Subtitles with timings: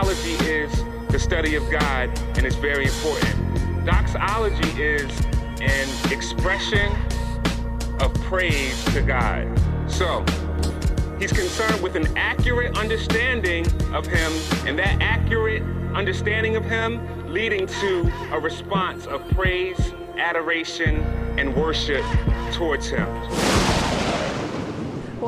[0.00, 3.84] theology is the study of God, and it's very important.
[3.84, 5.10] Doxology is
[5.60, 6.92] an expression
[7.98, 9.48] of praise to God.
[9.90, 10.24] So,
[11.18, 14.32] he's concerned with an accurate understanding of Him,
[14.68, 15.64] and that accurate
[15.94, 21.00] understanding of Him leading to a response of praise, adoration,
[21.38, 22.04] and worship
[22.52, 23.08] towards Him.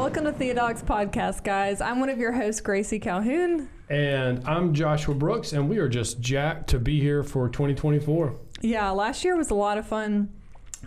[0.00, 1.82] Welcome to Theodox Podcast, guys.
[1.82, 3.68] I'm one of your hosts, Gracie Calhoun.
[3.91, 8.34] And I'm Joshua Brooks, and we are just jacked to be here for 2024.
[8.62, 10.30] Yeah, last year was a lot of fun,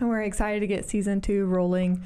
[0.00, 2.02] and we're excited to get season two rolling.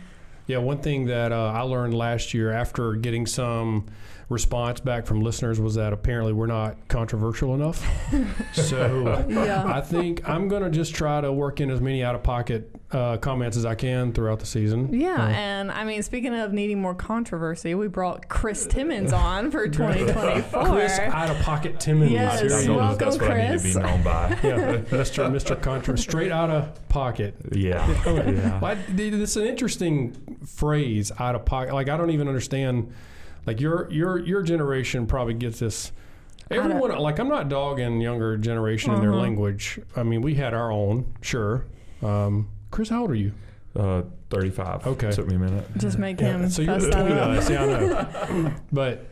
[0.46, 3.86] Yeah, one thing that uh, I learned last year after getting some
[4.28, 7.82] response back from listeners was that apparently we're not controversial enough.
[8.52, 9.64] so Yeah.
[9.66, 12.70] I think I'm going to just try to work in as many out of pocket
[12.90, 14.92] uh, comments as I can throughout the season.
[14.92, 19.50] Yeah, Uh, and I mean, speaking of needing more controversy, we brought Chris Timmons on
[19.50, 20.64] for 2024.
[20.74, 22.12] Chris out of pocket Timmons.
[22.12, 24.02] Yes, here I he don't know welcome, if that's what I need to be known
[24.02, 24.28] by.
[24.42, 25.30] yeah, Mr.
[25.30, 25.60] Mr.
[25.60, 27.34] Contra, straight out of pocket.
[27.52, 27.86] Yeah.
[28.06, 28.60] yeah.
[28.60, 31.72] Well, I- it's an interesting phrase, out of pocket.
[31.72, 32.92] Like I don't even understand.
[33.48, 35.90] Like your your your generation probably gets this.
[36.50, 39.20] Everyone, like I'm not dogging younger generation in their Uh-huh.
[39.22, 39.80] language.
[39.96, 41.64] I mean, we had our own, sure.
[42.02, 43.32] Um, Chris, how old are you?
[43.74, 44.86] Uh, 35.
[44.86, 45.10] Okay.
[45.10, 45.66] Took me a minute.
[45.78, 47.38] Just make him so you're fess that between up.
[47.38, 47.50] us.
[47.50, 48.54] Yeah, I know.
[48.70, 49.06] but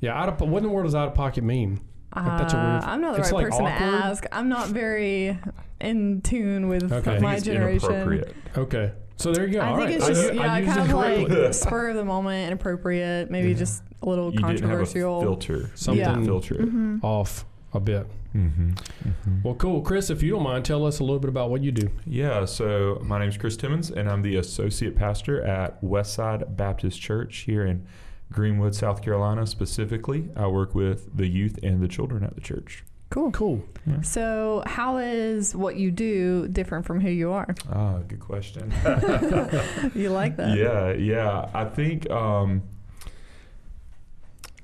[0.00, 1.80] yeah, out of what in the world does out of pocket mean?
[2.16, 3.94] Like, that's a Uh, I'm not the it's right like person to awkward?
[4.04, 4.24] ask.
[4.32, 5.38] I'm not very
[5.82, 7.10] in tune with Okay.
[7.12, 7.90] I I my it's generation.
[7.90, 8.34] inappropriate.
[8.56, 9.60] Okay, so there you go.
[9.60, 9.96] I All think right.
[9.96, 11.52] it's just u- I yeah, used kind of like correctly.
[11.52, 13.54] spur of the moment, inappropriate, maybe Yeah.
[13.56, 15.20] just a little You didn't have a controversial.
[15.20, 15.70] filter.
[15.74, 16.22] Something Yeah.
[16.24, 16.60] Filter it.
[16.74, 17.04] Mhm.
[17.04, 18.06] off a bit.
[18.34, 18.70] Mm-hmm.
[18.70, 19.42] Mm-hmm.
[19.42, 20.08] Well, cool, Chris.
[20.10, 21.88] If you don't mind, tell us a little bit about what you do.
[22.06, 27.00] Yeah, so my name is Chris Timmons, and I'm the associate pastor at Westside Baptist
[27.00, 27.84] Church here in
[28.32, 29.46] Greenwood, South Carolina.
[29.46, 32.84] Specifically, I work with the youth and the children at the church.
[33.10, 33.32] Cool.
[33.32, 33.62] Cool.
[34.02, 37.54] So, how is what you do different from who you are?
[37.72, 38.72] Ah, good question.
[39.94, 40.56] You like that?
[40.56, 41.50] yeah, yeah.
[41.52, 42.62] I think um,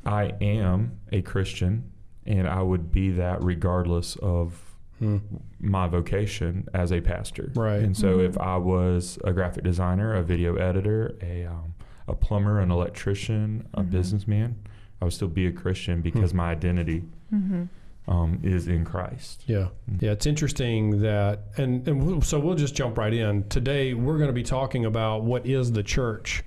[0.04, 1.90] I am a Christian,
[2.24, 4.62] and I would be that regardless of
[4.98, 5.18] Hmm.
[5.60, 7.52] my vocation as a pastor.
[7.54, 7.80] Right.
[7.82, 8.28] And so, Mhm.
[8.30, 11.74] if I was a graphic designer, a video editor, a um,
[12.08, 13.90] a plumber, an electrician, a Mhm.
[13.90, 14.56] businessman,
[15.02, 17.02] I would still be a Christian because my identity
[17.34, 17.64] Mm-hmm.
[18.08, 19.42] Um, is in Christ.
[19.46, 19.68] Yeah.
[19.90, 20.02] Mm.
[20.02, 23.48] Yeah, it's interesting that, and, and we'll, so we'll just jump right in.
[23.48, 26.44] Today, we're going to be talking about what is the church.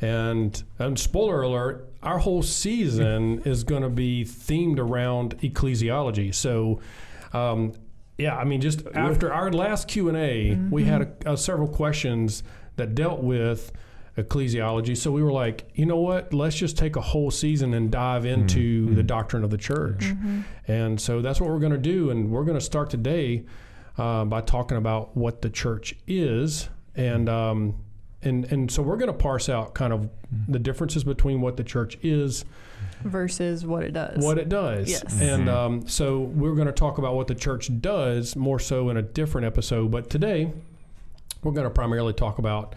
[0.00, 6.34] And, and spoiler alert, our whole season is going to be themed around ecclesiology.
[6.34, 6.80] So,
[7.32, 7.72] um,
[8.18, 11.68] yeah, I mean, just after our last Q and A, we had a, a several
[11.68, 12.42] questions
[12.76, 13.72] that dealt with
[14.16, 14.96] ecclesiology.
[14.96, 16.32] So we were like, you know what?
[16.34, 18.94] Let's just take a whole season and dive into Mhm.
[18.96, 20.00] the doctrine of the church.
[20.00, 20.40] Mm-hmm.
[20.68, 22.10] And so that's what we're going to do.
[22.10, 23.44] And we're going to start today
[23.98, 26.68] uh, by talking about what the church is.
[26.94, 27.74] And, um,
[28.22, 30.08] and, and so we're going to parse out kind of
[30.48, 32.44] the differences between what the church is,
[33.04, 34.24] Versus what it does.
[34.24, 34.88] what it does.
[34.90, 35.20] Yes.
[35.20, 35.52] And Mhm.
[35.54, 39.02] um, so we're going to talk about what the church does more so in a
[39.02, 39.90] different episode.
[39.90, 40.52] But today,
[41.42, 42.74] we're going to primarily talk about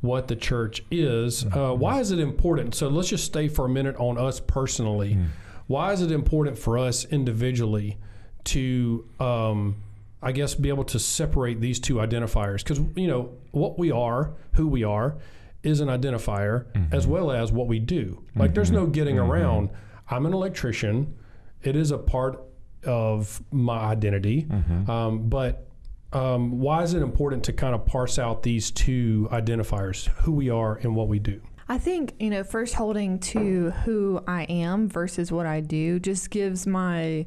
[0.00, 1.44] what the church is.
[1.46, 2.74] Uh, why is it important?
[2.74, 5.14] So let's just stay for a minute on us personally.
[5.14, 5.26] Mm.
[5.66, 7.98] Why is it important for us individually
[8.44, 9.76] to, um,
[10.22, 12.58] I guess, be able to separate these two identifiers?
[12.58, 15.16] Because, you know, what we are, who we are,
[15.62, 18.22] is an identifier as well as what we do.
[18.36, 19.70] Like, there's no getting around.
[20.08, 21.14] I'm an electrician,
[21.62, 22.40] it is a part
[22.84, 24.44] of my identity.
[24.44, 24.90] Mm-hmm.
[24.90, 25.67] Um, but
[26.12, 30.48] um, why is it important to kind of parse out these two identifiers, who we
[30.48, 31.40] are and what we do?
[31.68, 36.30] I think, you know, first holding to who I am versus what I do just
[36.30, 37.26] gives my.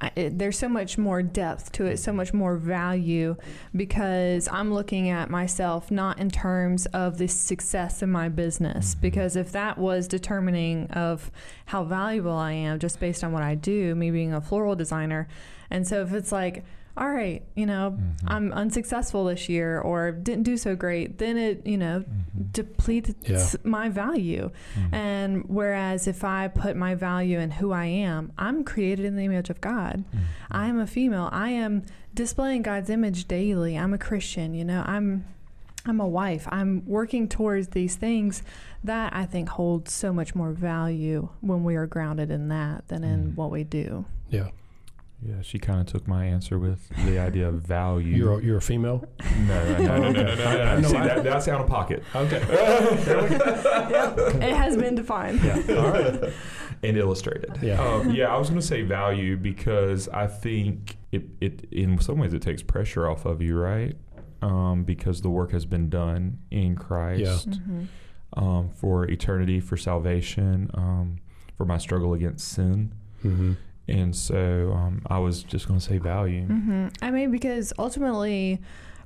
[0.00, 3.36] I, it, there's so much more depth to it, so much more value
[3.76, 8.94] because I'm looking at myself not in terms of the success in my business.
[8.94, 11.30] Because if that was determining of
[11.66, 15.28] how valuable I am just based on what I do, me being a floral designer,
[15.68, 16.64] and so if it's like,
[16.96, 18.28] all right, you know, Mm-hmm.
[18.28, 22.04] I'm unsuccessful this year or didn't do so great, then it, you know,
[22.52, 23.44] depletes Yeah.
[23.64, 24.50] my value.
[24.74, 24.94] Mm-hmm.
[24.94, 29.24] And whereas if I put my value in who I am, I'm created in the
[29.24, 30.04] image of God.
[30.08, 30.24] Mm-hmm.
[30.50, 31.28] I am a female.
[31.32, 31.82] I am
[32.14, 33.76] displaying God's image daily.
[33.78, 35.24] I'm a Christian, you know, I'm
[35.84, 36.46] I'm a wife.
[36.52, 38.44] I'm working towards these things
[38.84, 43.02] that I think hold so much more value when we are grounded in that than
[43.02, 43.34] in Mm.
[43.34, 44.04] what we do.
[44.30, 44.50] Yeah.
[45.24, 48.16] Yeah, she kind of took my answer with the idea of value.
[48.16, 49.04] You're a, you're a female.
[49.46, 50.88] no, no, no, no, no, no, no, I- I no.
[50.88, 52.40] See, that, that's out of pocket Okay.
[53.90, 55.40] yep, it has been defined.
[55.42, 55.62] yeah.
[55.76, 56.32] All right.
[56.82, 57.56] and illustrated.
[57.62, 57.80] Yeah.
[57.80, 62.18] Um, yeah, I was going to say value because I think it, it, in some
[62.18, 63.96] ways, it takes pressure off of you, right?
[64.40, 67.86] Um, because the work has been done in Christ Mhm.
[68.36, 71.18] um, for eternity, for salvation, um,
[71.56, 72.92] for my struggle against sin.
[73.24, 73.52] Mm-hmm.
[73.88, 76.44] And so um, I was just going to say value.
[76.46, 78.60] hmm I mean, because ultimately,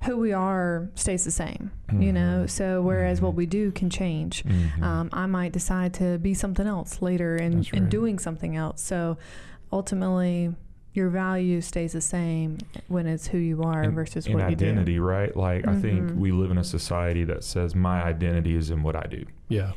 [0.05, 2.43] who we are stays the same, you know.
[2.45, 2.51] Mhm.
[2.51, 3.37] So whereas what Mhm.
[3.37, 4.45] we do can change.
[4.45, 4.83] Mhm.
[4.83, 7.91] Um, I might decide to be something else later in, That's in right.
[7.91, 8.83] doing something else.
[8.83, 9.17] So
[9.73, 10.55] ultimately,
[10.93, 12.59] your value stays the same
[12.89, 14.65] when it's who you are And- versus and what you do.
[14.67, 15.35] identity, right?
[15.37, 16.17] Like I think Mhm.
[16.17, 19.73] we live in a society that says my identity is in what I do, Yeah.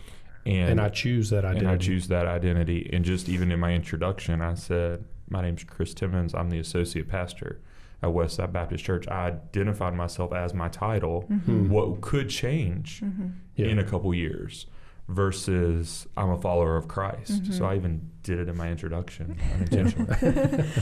[0.46, 1.66] And And, I choose that identity.
[1.66, 2.90] and I choose that identity.
[2.94, 6.34] And just even in my introduction, I said, "My name's Chris Timmons.
[6.34, 7.60] I'm the associate pastor
[8.02, 11.26] at Westside Baptist Church." I identified myself as my title.
[11.30, 11.36] do.
[11.36, 11.70] Hmm.
[11.70, 13.68] What could change hmm Yeah.
[13.68, 14.66] in a couple years
[15.08, 17.44] versus I'm a follower of Christ.
[17.44, 17.54] Mhm.
[17.54, 20.64] So I even did it in my introduction unintentionally.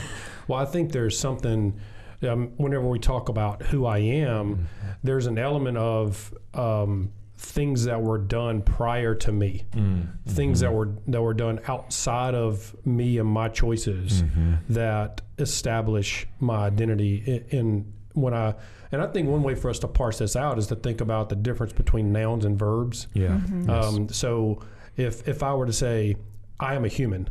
[0.46, 1.78] Well, I think there's something.
[2.22, 4.66] Um, whenever we talk about who I am,
[5.04, 10.08] there's an element of um, things that were done prior to me, Mm.
[10.26, 14.58] things that were that were done outside of me and my choices Mhm.
[14.70, 18.54] that establish my identity in, in when I.
[18.90, 21.28] And I think one way for us to parse this out is to think about
[21.28, 23.06] the difference between nouns and verbs.
[23.14, 23.38] Yeah.
[23.38, 23.68] Mhm.
[23.68, 23.84] Yes.
[23.86, 24.60] Um, so
[24.96, 26.16] if if I were to say
[26.58, 27.28] I am a human,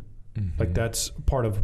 [0.58, 0.74] like Mhm.
[0.74, 1.60] that's part of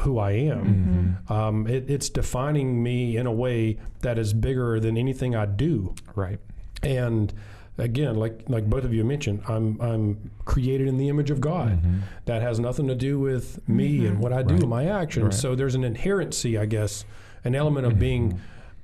[0.00, 1.18] who I am.
[1.28, 1.30] Mhm.
[1.32, 5.94] Um, it, it's defining me in a way that is bigger than anything I do.
[6.14, 6.38] Right.
[6.82, 7.32] And
[7.78, 11.82] again, like like both of you mentioned, I'm I'm created in the image of God.
[11.82, 12.00] Mhm.
[12.26, 14.20] That has nothing to do with me and Mhm.
[14.20, 14.68] what I do, Right.
[14.68, 15.24] my actions.
[15.24, 15.34] Right.
[15.34, 17.04] So there's an inherency, I guess,
[17.44, 18.38] an element of being Mhm.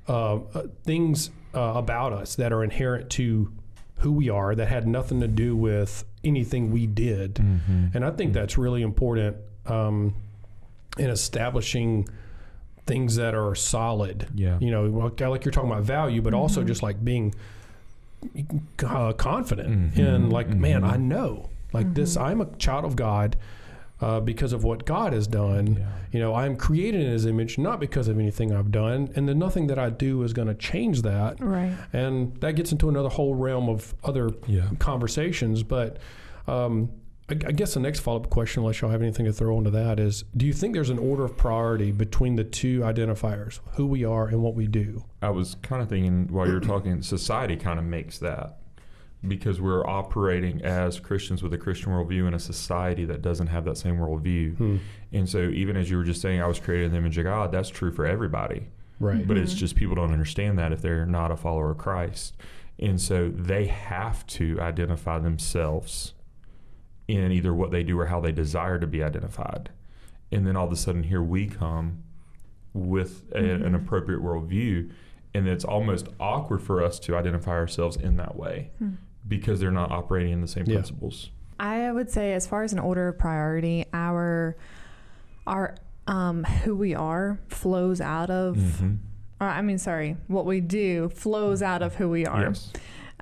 [0.09, 3.51] uh, uh, things uh, about us that are inherent to
[3.99, 7.35] who we are that had nothing to do with anything we did.
[7.37, 7.95] Mhm.
[7.95, 9.37] And I think that's really important
[9.67, 10.15] um,
[10.99, 12.07] in establishing
[12.87, 14.27] things that are solid.
[14.35, 14.59] Yeah.
[14.61, 16.67] You know, like like you're talking about value, but also Mhm.
[16.67, 17.35] just like being
[18.85, 19.99] uh, confident Mhm.
[19.99, 20.93] in, like, man, Mhm.
[20.93, 22.23] I know, like this, Mhm.
[22.23, 23.37] I'm a child of God
[24.01, 25.77] uh, because of what God has done.
[25.79, 25.87] Yeah.
[26.13, 29.39] You know, I'm created in His image, not because of anything I've done, and then
[29.39, 31.41] nothing that I do is going to change that.
[31.43, 31.73] Right.
[31.93, 34.65] And that gets into another whole realm of other Yeah.
[34.79, 35.63] conversations.
[35.63, 35.99] But
[36.47, 36.91] um,
[37.29, 39.71] I, I guess the next follow up question, unless y'all have anything to throw into
[39.71, 43.87] that, is do you think there's an order of priority between the two identifiers, who
[43.87, 45.05] we are and what we do?
[45.23, 48.59] I was kind of thinking while you were talking, society kind of makes that
[49.27, 53.65] because we're operating as Christians with a Christian worldview in a society that doesn't have
[53.65, 54.57] that same worldview.
[54.59, 54.77] Hmm.
[55.13, 57.25] And so, even as you were just saying, I was created in the image of
[57.25, 58.67] God, that's true for everybody.
[59.01, 59.27] Right.
[59.27, 59.59] But it's Mhm.
[59.59, 62.37] just people don't understand that if they're not a follower of Christ.
[62.79, 66.13] And so, they have to identify themselves
[67.09, 69.71] in either what they do or how they desire to be identified.
[70.33, 72.03] And then all of a sudden, here we come
[72.73, 73.75] with a, an Mhm.
[73.75, 74.91] appropriate worldview.
[75.35, 78.91] And it's almost awkward for us to identify ourselves in that way Hmm.
[79.27, 80.77] because they're not operating in the same Yeah.
[80.77, 81.31] principles.
[81.59, 84.57] I would say, as far as an order of priority, our
[85.47, 85.75] our
[86.07, 88.57] um, who we are flows out of.
[88.57, 88.99] Mhm.
[89.41, 92.43] Or, I mean, sorry, what we do flows out of who we are.
[92.43, 92.73] Yes.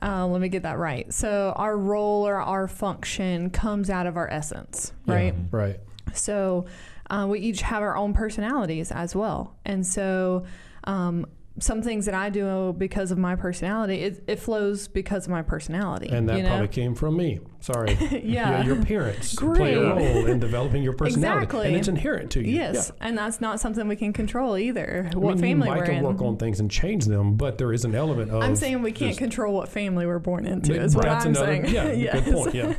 [0.03, 1.13] Uh, let me get that right.
[1.15, 5.15] So our role or our function comes out of our essence, Yeah.
[5.15, 5.35] right?
[5.53, 5.81] Right.
[6.13, 6.67] So
[7.09, 9.55] uh, we each have our own personalities as well.
[9.65, 10.44] And so
[10.85, 11.27] um,
[11.59, 15.43] some things that I do because of my personality, it, it flows because of my
[15.43, 16.09] personality.
[16.09, 16.49] And that you know?
[16.49, 17.41] probably came from me.
[17.61, 17.93] Sorry.
[18.25, 18.65] yeah.
[18.65, 21.44] your parents play a role in developing your personality.
[21.44, 21.67] Exactly.
[21.69, 22.55] And it's inherent to you.
[22.55, 25.09] Yes, and that's not something we can control either.
[25.13, 25.19] Yeah.
[25.19, 26.05] What I mean, family you might we're can in.
[26.05, 28.43] work on things and change them, but there is an element of.
[28.43, 30.75] I'm saying we can't control what family we're born into.
[30.75, 31.67] Is what I'm another- saying.
[31.69, 32.21] yeah, Yes.
[32.25, 32.75] good point, yeah.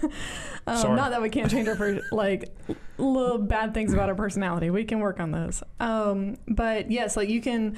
[0.68, 0.96] um, Sorry.
[0.96, 2.50] not that we can't change our per- like
[2.98, 4.70] little bad things about our personality.
[4.70, 5.64] We can work on those.
[5.80, 7.78] Um, but yes, like you can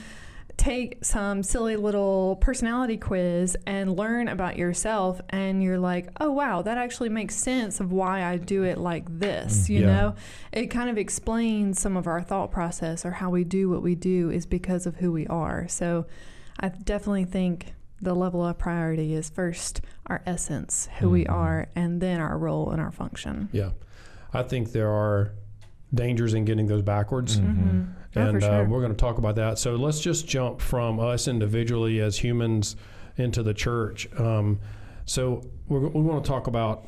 [0.58, 6.62] take some silly little personality quiz and learn about yourself and you're like oh wow
[6.62, 9.86] that actually makes sense of why i do it like this you Yeah.
[9.88, 10.16] know
[10.54, 13.96] it kind of explains some of our thought process or how we do what we
[13.96, 16.06] do is because of who we are so
[16.60, 21.32] i definitely think the level of priority is first our essence who we Mhm.
[21.32, 23.72] are and then our role and our function Yeah.
[24.34, 25.32] I think there are
[25.94, 27.40] dangers in getting those backwards.
[27.40, 27.88] Mhm.
[28.16, 29.60] And for uh, we're going to talk about that.
[29.60, 32.76] So let's just jump from us individually as humans
[33.18, 34.08] into the church.
[34.20, 34.60] Um,
[35.06, 36.86] so we're, we want to talk about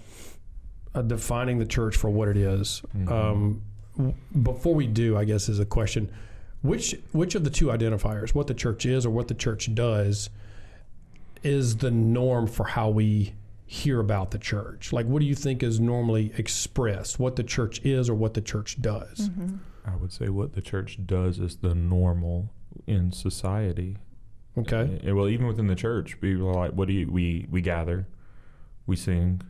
[0.96, 2.81] uh, defining the church for what it is.
[2.98, 3.12] Mhm.
[3.12, 3.62] Um,
[3.96, 6.10] w- before we do, I guess is a question:
[6.62, 10.29] which which of the two identifiers, what the church is or what the church does,
[11.43, 13.34] is the norm for how we
[13.68, 14.94] hear about the church?
[14.94, 17.20] Like, what do you think is normally expressed?
[17.20, 19.30] What the church is or what the church does?
[19.30, 19.58] Mm-hmm.
[19.86, 22.50] I would say what the church does is the normal
[22.88, 23.98] in society.
[24.58, 25.02] Okay.
[25.08, 27.12] Uh, well, even within the church, people are like, "What do you?
[27.12, 28.08] We we gather,
[28.88, 29.42] we sing,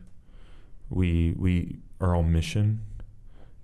[0.90, 2.84] we we are on mission,"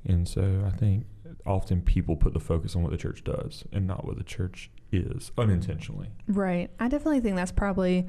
[0.05, 1.05] and so I think
[1.45, 4.71] often people put the focus on what the church does and not what the church
[4.91, 6.11] is unintentionally.
[6.27, 6.71] Right.
[6.81, 8.07] I definitely think that's probably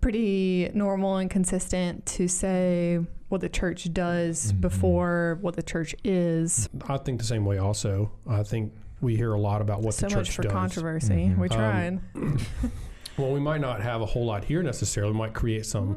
[0.00, 4.60] pretty normal and consistent to say what the church does Mhm.
[4.60, 6.68] before what the church is.
[6.88, 7.58] I think the same way.
[7.58, 10.34] Also, I think we hear a lot about what so the church does.
[10.34, 11.34] So much for controversy.
[11.34, 11.38] Mhm.
[11.38, 12.38] We Um.
[13.18, 15.12] Well, we might not have a whole lot here necessarily.
[15.12, 15.96] We might create some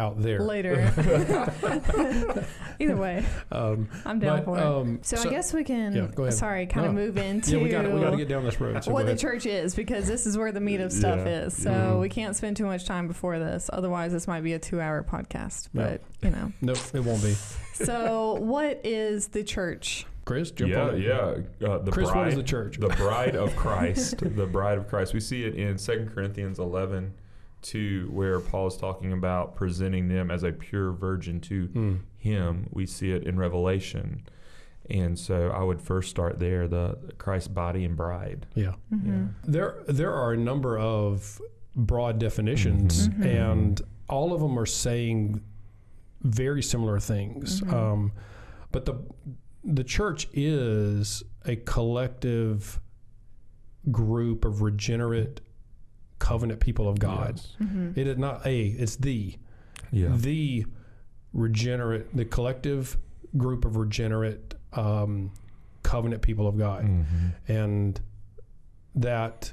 [0.00, 0.92] out there Later.
[2.80, 4.62] Either way, Um, I'm down but, for it.
[4.62, 6.34] um, So, I guess we can, yeah, go ahead.
[6.34, 7.00] sorry, kind of No.
[7.02, 8.82] move into yeah, we got we to get down this road.
[8.82, 11.42] So what the church is because this is where the meat of stuff Yeah.
[11.44, 11.62] is.
[11.62, 12.00] So Mhm.
[12.00, 13.68] we can't spend too much time before this.
[13.72, 15.68] Otherwise, this might be a two hour podcast.
[15.74, 15.82] No.
[15.84, 16.52] But, you know.
[16.62, 17.34] Nope, it won't be.
[17.74, 20.06] So, what is the church?
[20.24, 21.00] Chris, jump yeah, on it.
[21.00, 21.68] yeah.
[21.68, 22.78] Uh, the Chris, bride, what is the church?
[22.78, 25.12] the bride of Christ, the bride of Christ.
[25.12, 27.12] We see it in 2 Corinthians 11,
[27.62, 31.98] 2, where Paul is talking about presenting them as a pure virgin to Mm.
[32.18, 32.66] him.
[32.72, 34.22] We see it in Revelation.
[34.88, 38.46] And so I would first start there, the Christ's body and bride.
[38.54, 38.74] Yeah.
[38.92, 39.26] Mm-hmm.
[39.44, 41.40] There, there are a number of
[41.76, 43.14] broad definitions, Mhm.
[43.18, 43.24] Mhm.
[43.26, 45.40] and all of them are saying
[46.22, 47.60] very similar things.
[47.62, 47.72] Mhm.
[47.72, 48.12] Um,
[48.72, 48.94] but the
[49.62, 52.80] the church is a collective
[53.90, 55.40] group of regenerate
[56.30, 57.32] covenant people of God.
[57.36, 57.56] Yes.
[57.60, 57.98] Mm-hmm.
[57.98, 59.34] It is not a; it's the
[59.90, 60.10] Yeah.
[60.14, 60.64] the
[61.32, 62.96] regenerate, the collective
[63.36, 65.32] group of regenerate um,
[65.82, 67.32] covenant people of God Mhm.
[67.48, 68.00] and
[68.94, 69.52] that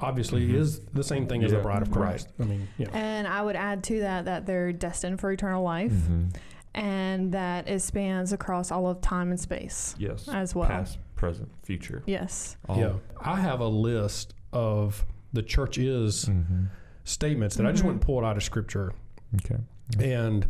[0.00, 0.54] obviously Mhm.
[0.54, 1.96] is the same thing as the bride of Right.
[2.10, 2.28] Christ.
[2.38, 5.92] I mean, yeah, And I would add to that that they're destined for eternal life
[5.92, 6.34] Mhm.
[6.74, 10.28] and that it spans across all of time and space Yes.
[10.28, 10.68] as well.
[10.68, 12.02] Past, present, future.
[12.06, 12.56] Yes.
[12.68, 12.78] All.
[12.78, 12.92] yeah.
[13.20, 16.68] I have a list of the church is Mhm.
[17.04, 18.92] statements that I just went and pulled out of scripture,
[19.36, 19.56] Okay.
[19.98, 20.46] and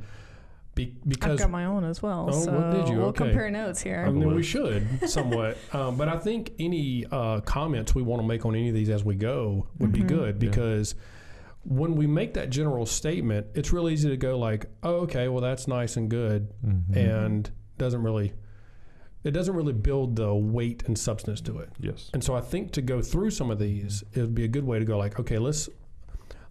[0.75, 2.29] be, I've got my own as well.
[2.31, 2.99] Oh, so well, did you?
[2.99, 3.25] we'll Okay.
[3.25, 4.05] compare notes here.
[4.07, 8.27] I mean, we should somewhat, um, but I think any uh, comments we want to
[8.29, 10.09] make on any of these as we go would be Mhm.
[10.09, 10.49] good Yeah.
[10.51, 10.95] because
[11.65, 15.43] when we make that general statement, it's real easy to go like, "Oh, okay, well
[15.43, 16.97] that's nice and good," Mhm.
[16.97, 18.33] and doesn't really
[19.25, 21.69] it doesn't really build the weight and substance to it.
[21.79, 22.11] yes.
[22.15, 24.65] And so I think to go through some of these, it would be a good
[24.65, 25.69] way to go like, okay, let's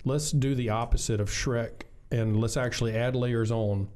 [0.05, 3.87] let's do the opposite of Shrek and let's actually add layers on.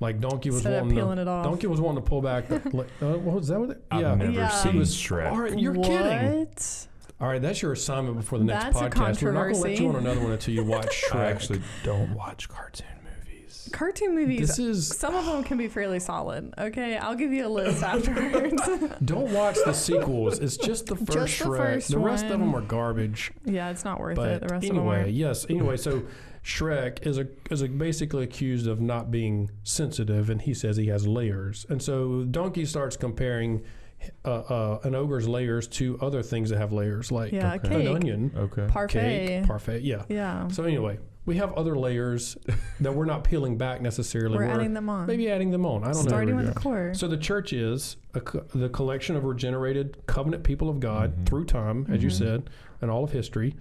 [0.00, 1.44] Like Donkey was Instead of wanting peeling to, it off.
[1.44, 2.48] Donkey was wanting to pull back.
[2.48, 3.60] The, like, uh, what was that?
[3.60, 4.14] What it- I've yeah.
[4.16, 4.48] never Yeah.
[4.48, 5.30] seen He was- Shrek.
[5.30, 5.86] All right, you're what?
[5.86, 6.48] kidding.
[7.20, 9.22] All right, that's your assignment before the next That's a podcast.
[9.22, 9.98] We're not going to let you on controversy.
[9.98, 11.14] another one until you watch Shrek.
[11.16, 13.03] I actually don't watch cartoon movies.
[13.72, 14.48] Cartoon movies.
[14.48, 16.52] this is some of them can be fairly solid.
[16.58, 18.62] Okay, I'll give you a list afterwards.
[19.04, 20.38] don't watch the sequels.
[20.38, 21.56] It's just the first Just the Shrek.
[21.56, 23.32] first the rest of them are garbage.
[23.44, 24.40] yeah, it's not worth But it.
[24.42, 25.08] The rest anyway, of them are.
[25.08, 25.46] yes.
[25.48, 26.02] Anyway, so
[26.44, 30.88] Shrek is a is a basically accused of not being sensitive, and he says he
[30.88, 31.64] has layers.
[31.68, 33.62] And so Donkey starts comparing
[34.26, 37.36] uh, uh, an ogre's layers to other things that have layers, like are.
[37.36, 37.68] Yeah, Okay.
[37.70, 38.66] cake, an onion, Okay.
[38.68, 39.26] parfait.
[39.40, 39.80] cake, parfait.
[39.82, 40.02] Yeah.
[40.10, 42.36] yeah, So anyway, we have other layers
[42.80, 44.36] that we're not peeling back necessarily.
[44.36, 45.06] we're adding them on.
[45.06, 45.82] maybe adding them on.
[45.84, 46.42] I don't Starting know.
[46.44, 46.92] with the core.
[46.94, 51.26] So the church is a, co- the collection of regenerated covenant people of God Mhm.
[51.26, 52.18] through time, as you Mhm.
[52.18, 52.50] said,
[52.82, 53.54] and all of history.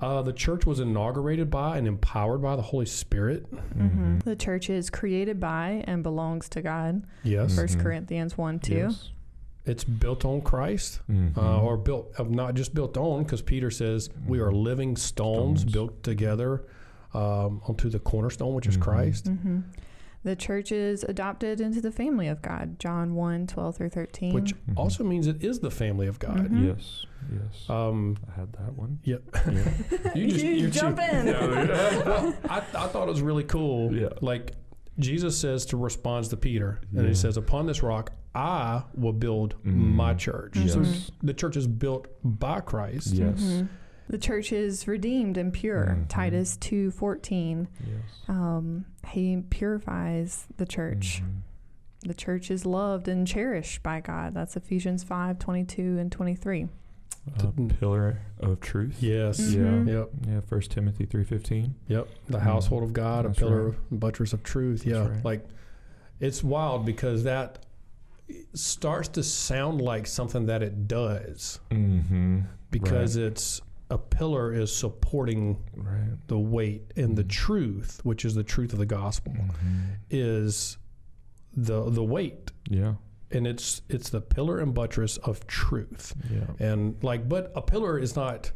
[0.00, 3.46] Uh, the church was inaugurated by and empowered by the Holy Spirit.
[3.46, 7.04] hmm The church is created by and belongs to God.
[7.22, 7.82] Yes, First Mhm.
[7.82, 8.74] Corinthians one two.
[8.74, 9.10] Yes.
[9.66, 11.36] It's built on Christ, Mhm.
[11.36, 15.60] uh, or built uh, not just built on, because Peter says we are living stones,
[15.62, 15.72] Stones.
[15.72, 16.64] built together
[17.14, 18.80] um, onto the cornerstone, which is Mhm.
[18.82, 19.28] Christ.
[19.28, 19.60] hmm
[20.24, 22.78] The church is adopted into the family of God.
[22.80, 24.32] John 1, 12 through 13.
[24.34, 24.76] Which Mhm.
[24.76, 26.48] also means it is the family of God.
[26.50, 26.66] Mhm.
[26.66, 27.04] Yes.
[27.32, 27.70] Yes.
[27.70, 28.98] Um, I had that one.
[29.04, 29.22] Yep.
[29.34, 30.12] Yeah.
[30.16, 31.12] you just You jump cheap.
[31.12, 31.26] in.
[31.26, 33.94] well, I, I thought it was really cool.
[33.94, 34.08] Yeah.
[34.22, 34.52] Like
[34.98, 39.54] Jesus says to responds to Peter, and he says, "Upon this rock, I will build
[39.64, 39.94] Mm.
[39.94, 41.10] my church." So Yes.
[41.22, 43.14] the church is built by Christ.
[43.14, 43.40] Yes.
[43.40, 43.68] Mhm.
[44.08, 45.96] The church is redeemed and pure.
[45.98, 46.08] Mhm.
[46.08, 47.68] Titus 2, 14.
[47.80, 48.02] Yes.
[48.28, 51.22] Um, he purifies the church.
[52.02, 54.34] The church is loved and cherished by God.
[54.34, 56.68] That's Ephesians 5, 22 and 23.
[57.38, 57.46] A
[57.80, 59.02] pillar of truth.
[59.02, 59.40] Yes.
[59.40, 59.88] Mhm.
[59.88, 60.10] Yep.
[60.28, 60.40] Yeah.
[60.40, 61.74] First Timothy three fifteen.
[61.88, 62.06] Yep.
[62.28, 63.74] The household of God, That's a pillar right.
[63.90, 64.84] of buttress of truth.
[64.84, 65.08] That's yeah.
[65.08, 65.24] right.
[65.24, 65.46] Like
[66.20, 67.63] it's wild because that
[68.54, 72.40] starts to sound like something that it does Mm-hmm.
[72.70, 76.16] because it's a pillar is supporting Right.
[76.28, 79.76] the weight and the truth, which is the truth of the gospel, Mm-hmm.
[80.10, 80.78] is
[81.56, 82.94] the the weight, Yeah.
[83.30, 86.46] and it's it's the pillar and buttress of truth, Yeah.
[86.58, 88.50] and like, but a pillar is not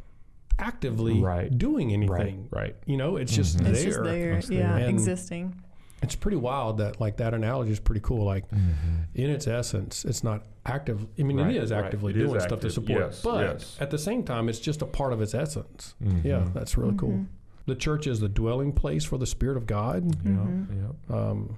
[0.58, 1.56] actively Right.
[1.56, 2.48] doing anything.
[2.50, 2.62] Right.
[2.62, 2.76] right.
[2.86, 3.62] You know, it's just Mhm.
[3.64, 3.72] there.
[3.74, 4.86] It's just there, It's yeah, there.
[4.88, 5.54] And- existing.
[6.02, 8.24] It's pretty wild that like that analogy is pretty cool.
[8.24, 8.96] Like Mm-hmm.
[9.14, 11.06] in its essence, it's not active.
[11.18, 11.84] I mean, Right, it is right.
[11.84, 13.76] actively It is doing stuff to support, yes, but yes.
[13.80, 15.94] at the same time, it's just a part of its essence.
[16.02, 16.24] Mhm.
[16.24, 17.10] Yeah, that's really cool.
[17.10, 17.26] Mhm.
[17.66, 20.04] The church is the dwelling place for the Spirit of God.
[20.24, 20.30] Yeah.
[20.32, 20.66] Mhm.
[21.10, 21.16] Yeah.
[21.16, 21.56] Um,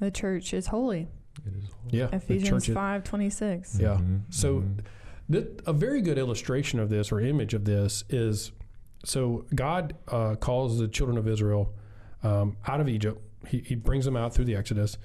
[0.00, 1.08] The church is holy.
[1.46, 1.68] It is.
[1.90, 3.78] yeah, Ephesians church is, five twenty six.
[3.80, 3.98] Yeah.
[4.00, 4.20] Mhm.
[4.30, 4.78] So- Mhm.
[5.30, 8.52] Th- a very good illustration of this or image of this is
[9.04, 11.72] so God uh, calls the children of Israel
[12.22, 13.20] um, out of Egypt.
[13.48, 14.98] He, he brings them out through the Exodus.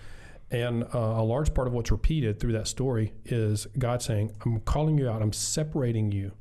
[0.49, 4.59] And uh, a large part of what's repeated through that story is God saying, I'm
[4.61, 6.31] calling you out, I'm separating you.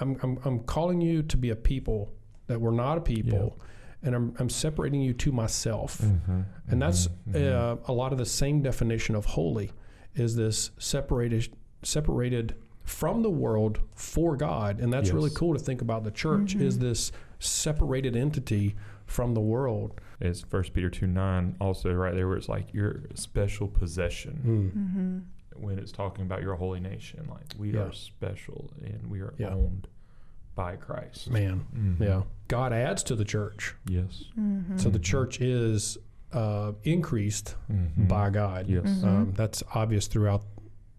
[0.00, 2.12] I'm, I'm, I'm calling you to be a people
[2.48, 3.60] that we're not a people,
[4.02, 5.98] and I'm, I'm separating you to myself.
[5.98, 6.44] Mhm.
[6.68, 7.52] And that's Mhm.
[7.52, 9.70] uh, a lot of the same definition of holy
[10.16, 11.54] is this separated
[11.84, 12.54] separated
[12.84, 14.80] from the world for God.
[14.80, 18.74] And that's really cool to think about the church is this separated entity
[19.06, 20.00] from the world.
[20.22, 25.24] It's First Peter two nine also right there where it's like your special possession
[25.54, 25.62] Mm-hmm.
[25.62, 27.26] when it's talking about your holy nation.
[27.28, 27.80] Like we Yeah.
[27.88, 29.48] are special and we are Yeah.
[29.50, 29.88] owned
[30.54, 31.30] by Christ.
[31.30, 32.00] Man, Mhm.
[32.00, 32.22] yeah.
[32.48, 33.74] God adds to the church.
[33.88, 34.24] Yes.
[34.38, 34.76] Mm-hmm.
[34.78, 35.98] So the church is
[36.32, 38.08] uh, increased Mhm.
[38.08, 38.66] by God.
[38.66, 38.86] Yes.
[38.86, 39.04] Mhm.
[39.04, 40.42] Um, that's obvious throughout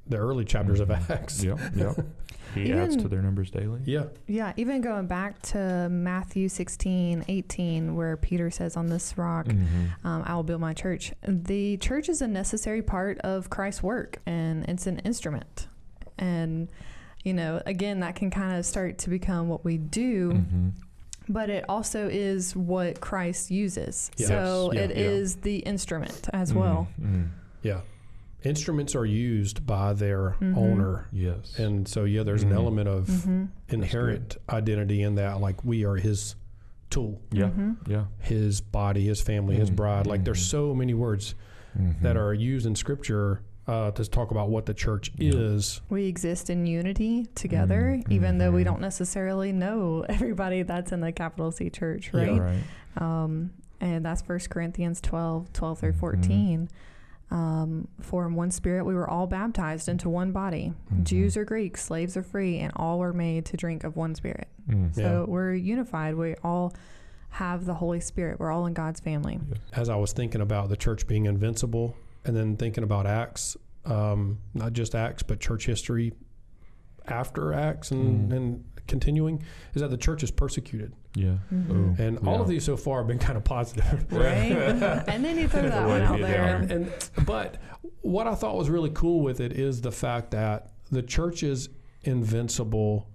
[0.05, 1.09] the early chapters of Mhm.
[1.09, 1.43] Acts.
[1.43, 1.59] Yep.
[1.75, 2.05] Yep.
[2.53, 3.81] He adds to their numbers daily.
[3.85, 4.05] Yeah.
[4.27, 9.89] Yeah, even going back to Matthew 16, 18, where Peter says, On this rock, Mhm.
[10.03, 11.13] um, I will build my church.
[11.27, 15.67] The church is a necessary part of Christ's work and it's an instrument.
[16.17, 16.69] And,
[17.23, 20.71] you know, again, that can kind of start to become what we do, Mhm.
[21.27, 24.11] but it also is what Christ uses.
[24.17, 24.27] Yes.
[24.29, 25.03] So Yeah, it yeah.
[25.03, 26.87] is the instrument as well.
[27.01, 27.29] Mhm.
[27.63, 27.81] Yeah.
[28.43, 30.57] Instruments are used by their Mhm.
[30.57, 31.07] owner.
[31.11, 31.57] Yes.
[31.57, 32.51] And so, yeah, there's Mhm.
[32.51, 35.39] an element of hmm inherent identity in that.
[35.41, 36.35] Like, we are his
[36.89, 37.47] tool, yeah.
[37.49, 38.05] hmm Yeah.
[38.19, 39.75] his body, his family, his Mhm.
[39.77, 40.05] bride.
[40.07, 40.49] Like, there's Mhm.
[40.49, 41.35] so many words
[42.03, 45.31] that are used in scripture uh, to talk about what the church Yeah.
[45.35, 45.79] is.
[45.89, 51.13] We exist in unity together, even though we don't necessarily know everybody that's in the
[51.13, 52.19] capital C church, Yeah.
[52.27, 52.41] right?
[52.41, 52.63] Right.
[52.97, 55.99] Um, and that's First Corinthians 12, 12 through Mhm.
[55.99, 56.69] 14.
[57.31, 60.73] Um, for in one spirit we were all baptized into one body.
[60.93, 61.03] Mhm.
[61.03, 64.47] Jews or Greeks, slaves or free, and all were made to drink of one spirit.
[64.69, 64.93] Mm.
[64.93, 66.15] So we're unified.
[66.15, 66.73] We all
[67.29, 68.39] have the Holy Spirit.
[68.39, 69.39] We're all in God's family.
[69.73, 74.37] As I was thinking about the church being invincible and then thinking about Acts, um,
[74.53, 76.13] not just Acts, but church history
[77.07, 78.35] after Acts and, Mm.
[78.35, 79.43] and continuing,
[79.73, 80.93] is that the church is persecuted.
[81.15, 81.37] Yeah.
[81.53, 81.95] Mhm.
[81.99, 84.05] Oh, And all of these so far have been kind of positive.
[84.11, 84.51] Right?
[85.07, 86.55] and then you throw that one out there.
[86.57, 87.57] and, and but
[88.01, 91.69] what I thought was really cool with it is the fact that the church is
[92.03, 93.07] invincible.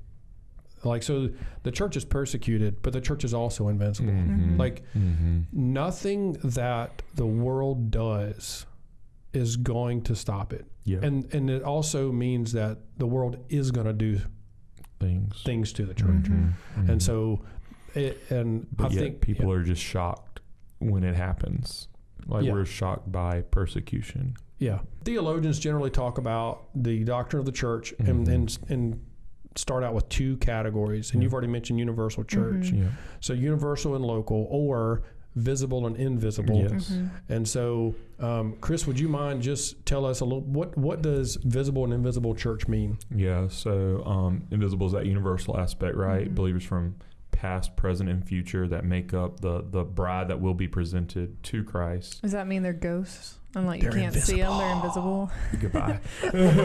[0.85, 1.29] Like so,
[1.65, 4.13] the church is persecuted, but the church is also invincible.
[4.13, 4.57] Mhm.
[4.59, 5.45] Like Mhm.
[5.53, 8.65] nothing that the world does
[9.33, 10.99] is going to stop it, yeah.
[11.03, 14.21] and and it also means that the world is going to do
[15.01, 15.43] things.
[15.45, 16.53] things to the church, Mhm.
[16.77, 16.89] Mhm.
[16.89, 17.41] and so,
[17.95, 20.41] it, and but I yet think people are just shocked
[20.79, 21.89] when it happens.
[22.27, 22.53] Like Yeah.
[22.53, 24.35] we're shocked by persecution.
[24.59, 24.81] Yeah.
[25.05, 28.35] Theologians generally talk about the doctrine of the church and, Mhm.
[28.35, 29.01] and and
[29.57, 31.11] start out with two categories.
[31.13, 31.25] And Yeah.
[31.27, 32.71] you've already mentioned universal church.
[32.73, 32.79] Mhm.
[32.79, 32.89] Yeah.
[33.21, 35.03] So universal and local or
[35.37, 36.67] visible and invisible.
[36.71, 36.91] Yes.
[36.91, 37.11] Mhm.
[37.29, 41.37] And so um, Chris, would you mind just tell us a little what what does
[41.37, 42.99] visible and invisible church mean?
[43.15, 43.49] Yeah.
[43.49, 46.29] So um, invisible is that universal aspect, right?
[46.31, 46.35] Mhm.
[46.35, 46.97] Believers from
[47.31, 51.63] past, present, and future that make up the the bride that will be presented to
[51.63, 52.21] Christ.
[52.23, 53.37] Does that mean they're ghosts?
[53.57, 55.31] I'm like, you They're can't see them, they're invisible.
[55.61, 56.01] Goodbye.
[56.23, 56.57] and then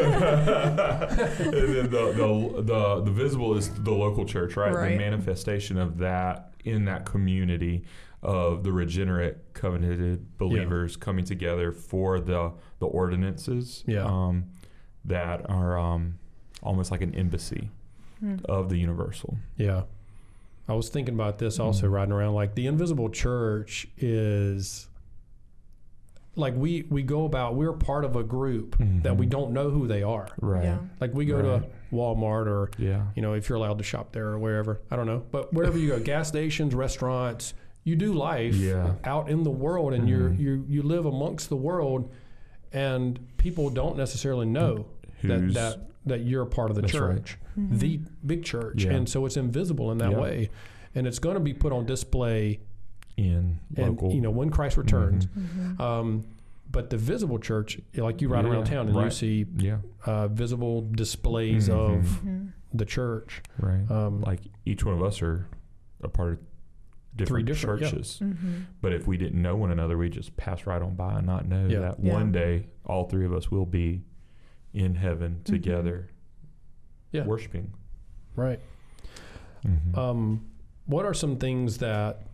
[1.89, 4.73] the, the the the visible is the local church, right?
[4.73, 4.89] Right.
[4.91, 7.83] The manifestation of that in that community
[8.23, 14.05] of the regenerate covenanted believers coming together for the the ordinances Yeah.
[14.05, 14.45] um,
[15.05, 16.17] that are um,
[16.61, 17.69] almost like an embassy
[18.19, 18.35] Hmm.
[18.45, 19.37] of the universal.
[19.57, 19.83] Yeah.
[20.69, 21.91] I was thinking about this also Mhm.
[21.91, 24.87] riding around like the invisible church is
[26.35, 29.29] like we we go about we're part of a group that we Mhm.
[29.29, 30.27] don't know who they are.
[30.41, 30.63] Right.
[30.63, 30.79] Yeah.
[31.01, 33.07] Like we go to Walmart or Yeah.
[33.15, 35.77] you know if you're allowed to shop there or wherever I don't know, but wherever
[35.77, 38.95] you go, gas stations, restaurants, you do life Yeah.
[39.03, 40.39] out in the world and you're Mhm.
[40.39, 42.09] you you live amongst the world,
[42.71, 44.85] and people don't necessarily know
[45.23, 47.15] that Who's- that that you're a part of the That's right.
[47.17, 48.91] church, the big church, Yeah.
[48.91, 50.19] and so it's invisible in that Yeah.
[50.19, 50.49] way,
[50.93, 52.59] and it's going to be put on display,
[53.15, 54.11] in and local.
[54.11, 55.27] you know when Christ returns.
[55.27, 55.79] Mm-hmm.
[55.81, 56.23] Um,
[56.71, 60.81] but the visible church, like you ride around town and you see yeah, uh, visible
[60.81, 61.73] displays Mhm.
[61.73, 62.45] of Mm-hmm.
[62.73, 63.41] the church.
[63.59, 63.89] right.
[63.91, 65.45] Um, like each one of us are
[66.01, 66.39] a part of
[67.15, 67.89] different, different, yeah.
[67.89, 68.19] churches.
[68.23, 68.53] Mm-hmm.
[68.81, 71.47] But if we didn't know one another, we just pass right on by and not
[71.47, 71.79] know Yeah.
[71.79, 72.13] that Yeah.
[72.13, 74.03] one day all three of us will be
[74.73, 76.09] in heaven together,
[77.11, 77.25] Yeah.
[77.25, 77.73] worshiping.
[78.35, 78.59] right.
[79.65, 79.95] Mhm.
[79.97, 80.45] Um,
[80.87, 82.27] what are some things that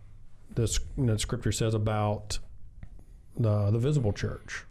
[0.54, 0.66] the
[0.96, 2.38] you know, scripture says about
[3.36, 4.64] the, the visible church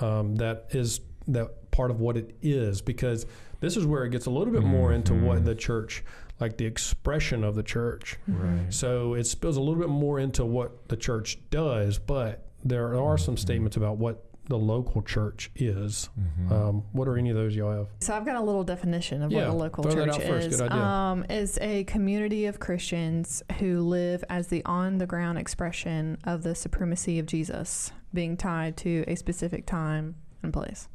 [0.00, 2.80] um, that is that part of what it is?
[2.82, 3.24] Because
[3.60, 5.44] this is where it gets a little bit more into what Mhm.
[5.44, 6.04] the church,
[6.40, 8.16] like the expression of the church.
[8.28, 8.72] right.
[8.72, 13.18] So it spills a little bit more into what the church does, but there are
[13.18, 13.38] some Mhm.
[13.38, 16.08] statements about what the local church is.
[16.18, 16.50] Mhm.
[16.50, 17.88] Um, what are any of those y'all have?
[18.00, 20.22] So I've got a little definition of Yeah, what a local throw that church out
[20.22, 20.46] first.
[20.48, 20.56] is.
[20.56, 20.82] Good idea.
[20.82, 27.18] Um, is a community of Christians who live as the on-the-ground expression of the supremacy
[27.18, 30.88] of Jesus, being tied to a specific time and place.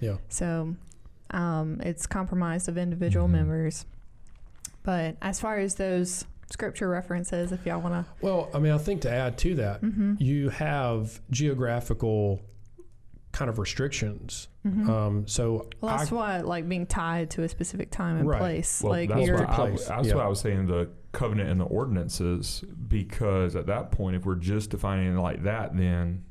[0.00, 0.16] Yeah.
[0.28, 0.74] So
[1.30, 3.30] um, it's comprised of individual Mhm.
[3.32, 3.86] members.
[4.82, 8.12] But as far as those scripture references, if y'all want to.
[8.20, 10.14] Well, I mean, I think to add to that, mm-hmm.
[10.18, 12.42] you have geographical
[13.32, 14.48] kind of restrictions.
[14.66, 14.90] mm-hmm.
[14.90, 18.38] Um, so well, that's I, what like being tied to a specific time and Right.
[18.38, 18.82] place.
[18.82, 20.14] Well, like that's you're, why I, place, that's yeah.
[20.16, 24.34] why I was saying the covenant and the ordinances, because at that point, if we're
[24.34, 26.24] just defining it like that, then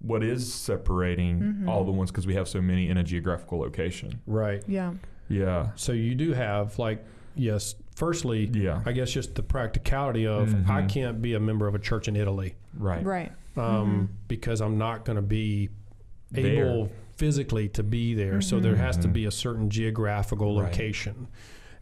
[0.00, 1.68] what is separating Mhm.
[1.68, 4.20] all the ones because we have so many in a geographical location?
[4.26, 4.62] right.
[4.66, 4.92] yeah,
[5.28, 7.04] Yeah, So you do have like
[7.34, 7.74] yes.
[7.94, 10.88] Firstly, yeah, I guess just the practicality of I Mhm.
[10.88, 13.32] can't be a member of a church in Italy right, right.
[13.56, 15.68] um, because I'm not going to be
[16.30, 16.66] There.
[16.66, 18.40] able physically to be there.
[18.40, 19.12] So there has to Mhm.
[19.12, 20.70] be a certain geographical Right.
[20.72, 21.28] location.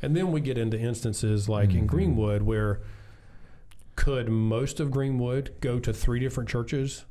[0.03, 1.87] And then we get into instances like in Mhm.
[1.87, 2.81] Greenwood where
[3.95, 7.05] could most of Greenwood go to three different churches?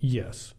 [0.00, 0.52] Yes.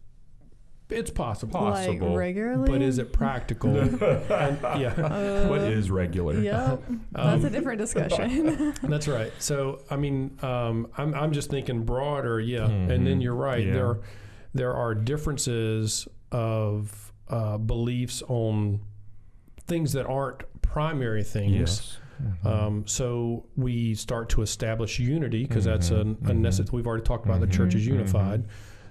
[0.90, 1.52] It's possible.
[1.52, 2.08] Possible.
[2.08, 2.70] Like regularly.
[2.70, 3.76] But is it practical?
[3.78, 4.94] and, yeah.
[4.96, 6.40] Uh, What is regular?
[6.40, 8.72] Yep, that's a Um, different discussion.
[8.82, 9.32] That's right.
[9.38, 12.66] So I mean, um, I'm I'm just thinking broader, yeah.
[12.66, 13.64] And then you're right.
[13.66, 13.72] Yeah.
[13.72, 14.00] There
[14.54, 18.80] there are differences of uh, beliefs on
[19.66, 21.52] things that aren't primary things.
[21.52, 21.98] Yes.
[22.18, 22.46] Mhm.
[22.46, 26.40] Um, so we start to establish unity because that's a, a mhm.
[26.40, 27.92] necess- We've already talked about the Mhm, church is mhm.
[27.92, 28.44] unified.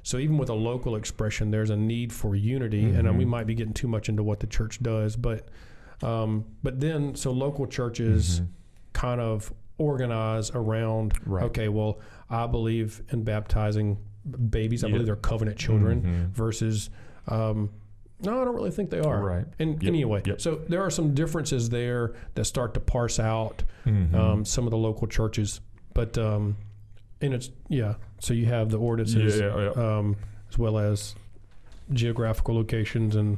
[0.07, 3.27] So even with a local expression, there's a need for unity, and uh, we Mhm.
[3.27, 5.49] might be getting too much into what the church does, but
[6.01, 8.47] um, but then so local churches Mhm.
[8.93, 11.43] kind of organize around Right.
[11.45, 13.97] okay well i believe in baptizing
[14.49, 14.91] babies i Yeah.
[14.93, 16.35] believe they're covenant children Mhm.
[16.35, 16.89] versus
[17.27, 17.69] um,
[18.23, 19.45] no i don't really think they are Right.
[19.59, 19.87] and Yep.
[19.87, 20.39] anyway Yep.
[20.39, 24.13] so there are some differences there that start to parse out Mhm.
[24.13, 25.61] um, some of the local churches
[25.95, 26.55] but um,
[27.21, 29.97] and it's yeah so you have the ordinances yeah, yeah, yeah.
[29.97, 30.15] um,
[30.49, 31.15] as well as
[31.93, 33.37] geographical locations and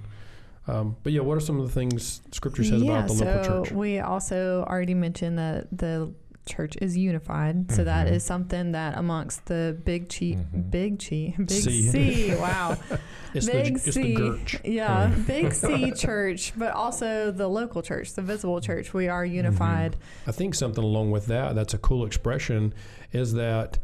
[0.68, 3.44] um, but yeah what are some of the things scripture says yeah, about the local
[3.44, 6.12] so church we also already mentioned that the
[6.46, 7.72] church is unified.
[7.72, 8.12] So that Mhm.
[8.12, 10.72] is something that amongst the big chi, Mhm.
[10.72, 11.84] big chi, big C.
[11.90, 12.76] C, wow,
[13.36, 15.28] it's, the, big it's the C, yeah, Mm.
[15.28, 18.96] big C church, but also the local church, the visible church.
[18.96, 19.96] We are unified.
[20.26, 22.74] I think something along with that, that's a cool expression,
[23.14, 23.78] is that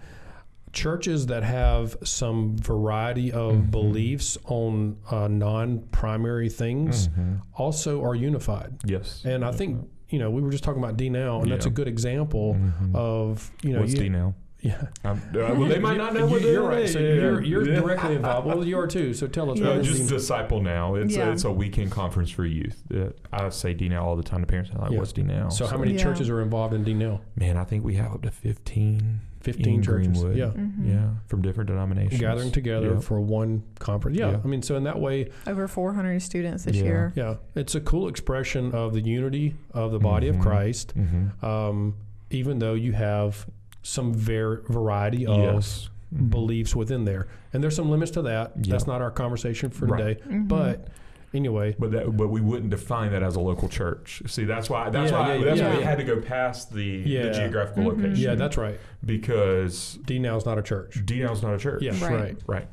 [0.75, 3.71] churches that have some variety of Mhm.
[3.71, 7.39] beliefs on uh, non primary things Mhm.
[7.55, 8.73] also are unified.
[8.85, 9.23] Yes.
[9.25, 11.69] And I think, you know, we were just talking about D now, and that's a
[11.71, 12.93] good example Mhm.
[12.95, 14.35] of, you know, What's you, D now?
[14.65, 14.81] Yeah.
[15.03, 16.89] Um, uh, well, they might not know You- what you're right.
[16.89, 17.79] So Yeah, you're, you're Yeah.
[17.81, 18.47] directly involved.
[18.47, 19.13] Well, you are too.
[19.13, 20.95] So tell us Yeah, what is just disciple now.
[20.95, 21.29] It's Yeah.
[21.29, 22.81] a, it's a weekend conference for youth.
[22.93, 24.71] Uh, I say D now all the time to parents.
[24.73, 24.97] I'm like, Yeah.
[24.97, 25.49] what's D now?
[25.49, 25.99] So how many Yeah.
[26.03, 27.21] churches are involved in D now?
[27.35, 29.19] Man, I think we have up to 15.
[29.41, 30.07] 15 in churches.
[30.07, 30.35] Greenwood.
[30.37, 30.45] Yeah.
[30.59, 30.87] Mhm.
[30.89, 32.19] Yeah, from different denominations.
[32.19, 32.99] Gathering together Yeah.
[33.01, 34.17] for one conference.
[34.17, 34.31] Yeah.
[34.31, 34.37] Yeah.
[34.43, 36.83] I mean, so in that way, Over 400 students this Yeah.
[36.83, 37.13] year.
[37.15, 40.29] Yeah, it's a cool expression of the unity of the body Mhm.
[40.31, 41.45] of Christ, Mm-hmm.
[41.45, 41.93] um,
[42.31, 43.45] even though you have
[43.85, 45.89] some var- variety of yes.
[46.13, 46.29] Mhm.
[46.31, 47.27] beliefs within there.
[47.53, 48.53] And there's some limits to that.
[48.61, 48.71] Yeah.
[48.71, 50.17] That's not our conversation for Right.
[50.19, 50.21] today.
[50.27, 50.47] Mhm.
[50.47, 50.87] But
[51.35, 54.23] anyway, But that, but we wouldn't define that as a local church.
[54.25, 56.73] See, that's why that's Yeah, why yeah, that's yeah, why we had to go past
[56.73, 57.23] the, Yeah.
[57.27, 57.87] the geographical Mhm.
[57.97, 58.15] location.
[58.23, 58.79] yeah, that's right.
[59.05, 61.01] because D is not a church.
[61.05, 61.81] D is not a church.
[61.83, 62.11] Yeah, Right.
[62.19, 62.37] right.
[62.47, 62.67] right.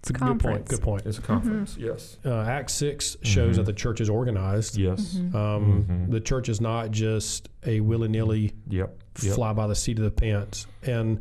[0.00, 0.66] It's a Good point.
[0.68, 1.06] Good point.
[1.06, 1.76] It's a conference.
[1.78, 2.18] Yes.
[2.24, 3.56] Uh, Acts 6 shows Mhm.
[3.58, 4.76] that the church is organized.
[4.76, 5.14] Yes.
[5.16, 5.34] Mhm.
[5.34, 6.10] Um, Mhm.
[6.10, 8.98] The church is not just a willy nilly Yep.
[9.22, 9.34] Yep.
[9.34, 10.66] fly by the seat of the pants.
[10.82, 11.20] And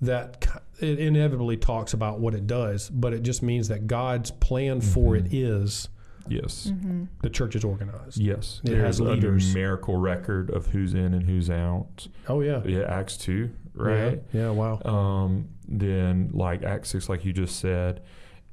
[0.00, 0.46] that
[0.80, 5.14] it inevitably talks about what it does, but it just means that God's plan for
[5.14, 5.20] Mhm.
[5.26, 5.88] it is
[6.28, 6.70] Yes.
[6.72, 7.04] Mm-hmm.
[7.22, 8.18] the church is organized.
[8.18, 8.60] Yes.
[8.64, 9.48] It There's has a leaders.
[9.54, 12.08] numerical record of who's in and who's out.
[12.28, 14.22] Oh yeah, Yeah, Acts 2, right?
[14.32, 14.80] Yeah, yeah wow.
[14.84, 18.00] Um, then like Acts 6, like you just said.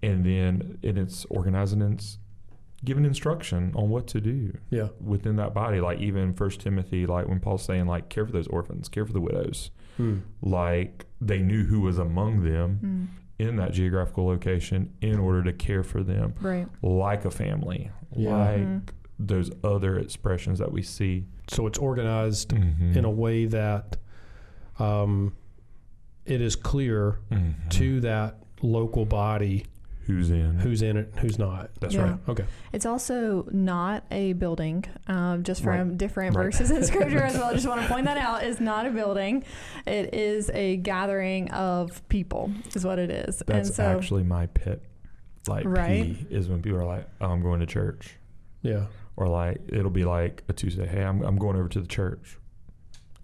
[0.03, 2.17] And then and it's organizing and it's
[2.83, 5.79] giving instruction on what to do Yeah, within that body.
[5.79, 9.13] Like even First Timothy, like when Paul's saying like care for those orphans, care for
[9.13, 9.69] the widows.
[9.97, 10.19] Hmm.
[10.41, 12.79] Like they knew who was among them
[13.39, 13.47] Mm.
[13.49, 16.67] in that geographical location in order to care for them Right.
[16.81, 18.35] like a family, Yeah.
[18.37, 18.81] like Mhm.
[19.19, 22.95] those other expressions that we see so it's organized Mhm.
[22.95, 23.97] in a way that
[24.79, 25.33] um,
[26.25, 27.69] it is clear Mhm.
[27.69, 29.65] to that local body
[30.17, 30.59] who's in.
[30.59, 31.71] who's in it, who's not.
[31.79, 32.01] That's Yeah.
[32.03, 32.19] right.
[32.29, 32.45] Okay.
[32.73, 35.97] It's also not a building, um, just from Right.
[35.97, 36.43] different Right.
[36.45, 37.45] verses in scripture as well.
[37.49, 38.43] I just want to point that out.
[38.43, 39.43] It's not a building.
[39.85, 43.41] It is a gathering of people, is what it is.
[43.45, 44.81] That's and so, actually my pet.
[45.47, 46.15] Like Right.
[46.17, 48.19] P is when people are like, "Oh, I'm going to church,"
[48.61, 48.85] Yeah.
[49.17, 50.85] or like it'll be like a Tuesday.
[50.85, 52.37] Hey, I'm I'm going over to the church.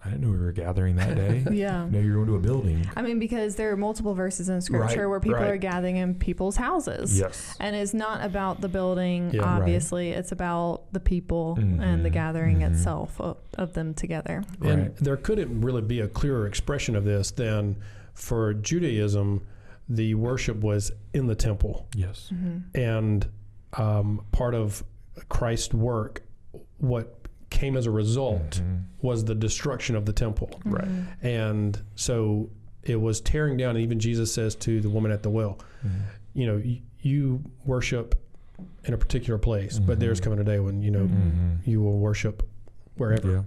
[0.08, 1.46] I didn't know we were gathering that day.
[1.52, 1.86] yeah.
[1.90, 2.90] no, you're going to a building.
[2.96, 5.50] I mean, because there are multiple verses in scripture Right, where people right.
[5.50, 7.18] are gathering in people's houses.
[7.18, 7.56] Yes.
[7.60, 9.42] And it's not about the building, Yeah.
[9.42, 9.62] Right.
[9.62, 10.12] obviously.
[10.12, 12.72] It's about the people and the gathering mhm.
[12.72, 14.44] itself of, of them together.
[14.62, 17.76] And there couldn't really be a clearer expression of this than
[18.14, 19.46] for Judaism,
[19.90, 21.88] the worship was in the temple.
[21.96, 22.32] Yes.
[22.34, 22.80] Mm-hmm.
[22.80, 23.28] And
[23.74, 24.84] um, part of
[25.30, 26.24] Christ's work,
[26.80, 27.17] what
[27.50, 28.84] came as a result Mhm.
[29.02, 30.50] was the destruction of the temple.
[30.66, 30.86] Right.
[30.86, 31.26] Mm-hmm.
[31.28, 32.50] And so
[32.84, 33.72] it was tearing down.
[33.76, 35.92] And even Jesus says to the woman at the well, Mhm.
[36.34, 38.16] you know, y- you worship
[38.86, 41.58] in a particular place, but there's coming a day when, you know, Mhm.
[41.66, 42.44] you will worship
[42.96, 43.32] wherever.
[43.32, 43.42] Yeah.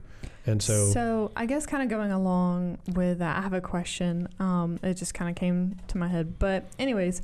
[0.46, 4.28] And so, So I guess kind of going along with that, I have a question.
[4.38, 6.38] Um, it just kind of came to my head.
[6.38, 7.20] But anyways,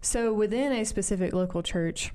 [0.00, 2.12] so within a specific local church,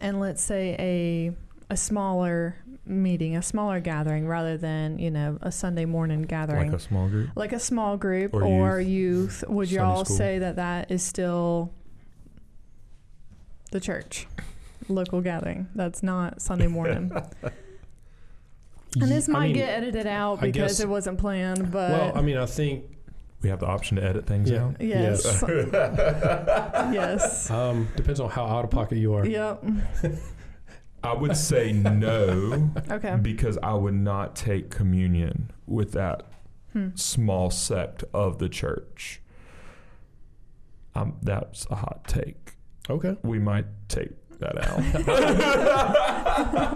[0.00, 1.36] and let's say a
[1.70, 2.56] a smaller
[2.88, 7.08] meeting, a smaller gathering, rather than you know a Sunday morning gathering, Like a small
[7.08, 7.30] group.
[7.36, 10.16] like a small group Or or, youth, would Sunday y'all school.
[10.16, 11.72] say that that is still
[13.70, 14.26] the church,
[14.88, 15.68] local gathering?
[15.74, 17.12] That's not Sunday morning.
[19.00, 21.90] And this I might mean, get edited out I because guess- it wasn't planned, but
[21.90, 22.84] well, I mean, I think
[23.42, 24.64] We have the option to edit things Yeah.
[24.64, 24.76] out.
[24.80, 25.44] yes,
[26.90, 29.26] yes, um, depends on how out of pocket you are.
[29.26, 29.62] yep.
[31.02, 33.16] I would say no Okay.
[33.20, 36.24] because I would not take communion with that
[36.74, 36.88] Hmm.
[36.96, 39.22] small sect of the church.
[40.94, 42.56] Um, that's a hot take.
[42.90, 43.16] Okay.
[43.22, 44.78] We might take that out.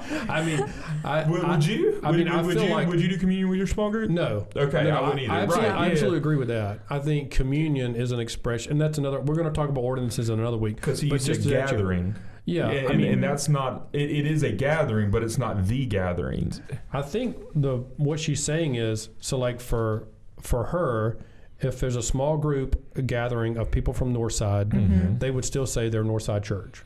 [0.30, 0.64] I mean,
[1.04, 2.00] I, would, would you?
[2.02, 3.90] I would, mean, I would feel you, like- would you do communion with your small
[3.90, 4.10] group?
[4.10, 4.46] no.
[4.56, 5.32] Okay, No, I wouldn't either.
[5.32, 6.16] I absolutely, right, I yeah.
[6.16, 6.80] agree with that.
[6.88, 9.20] I think communion is an expression, and that's another.
[9.20, 10.76] We're going to talk about ordinances in another week.
[10.76, 12.14] Because he But used a just to let you- gathering.
[12.44, 13.88] Yeah, and, I mean, and that's not.
[13.92, 16.52] It, it is a gathering, but it's not the gathering.
[16.92, 20.08] I think the what she's saying is so like for
[20.40, 21.18] for her,
[21.60, 25.20] if there's a small group a gathering of people from Northside, Mhm.
[25.20, 26.82] they would still say they're Northside Church.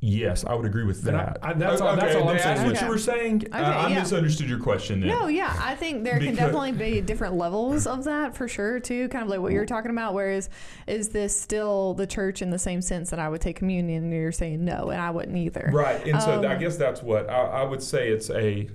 [0.00, 1.38] Yes, I would agree with And I- that.
[1.42, 2.62] I- that's O- all- that's okay, all I'm that's saying.
[2.66, 2.84] what Okay.
[2.84, 3.42] you were saying.
[3.46, 4.00] Okay, I, I yeah.
[4.00, 5.00] misunderstood your question.
[5.00, 5.08] Then.
[5.08, 9.08] No, yeah, I think there can definitely be different levels of that for sure too.
[9.08, 10.12] Kind of like what you're talking about.
[10.12, 10.50] Whereas,
[10.86, 14.12] is this still the church in the same sense that I would take communion, and
[14.12, 15.70] you're saying no, and I wouldn't either.
[15.72, 18.10] Right, and so I Um, guess that's what I, I would say.
[18.10, 18.68] It's a,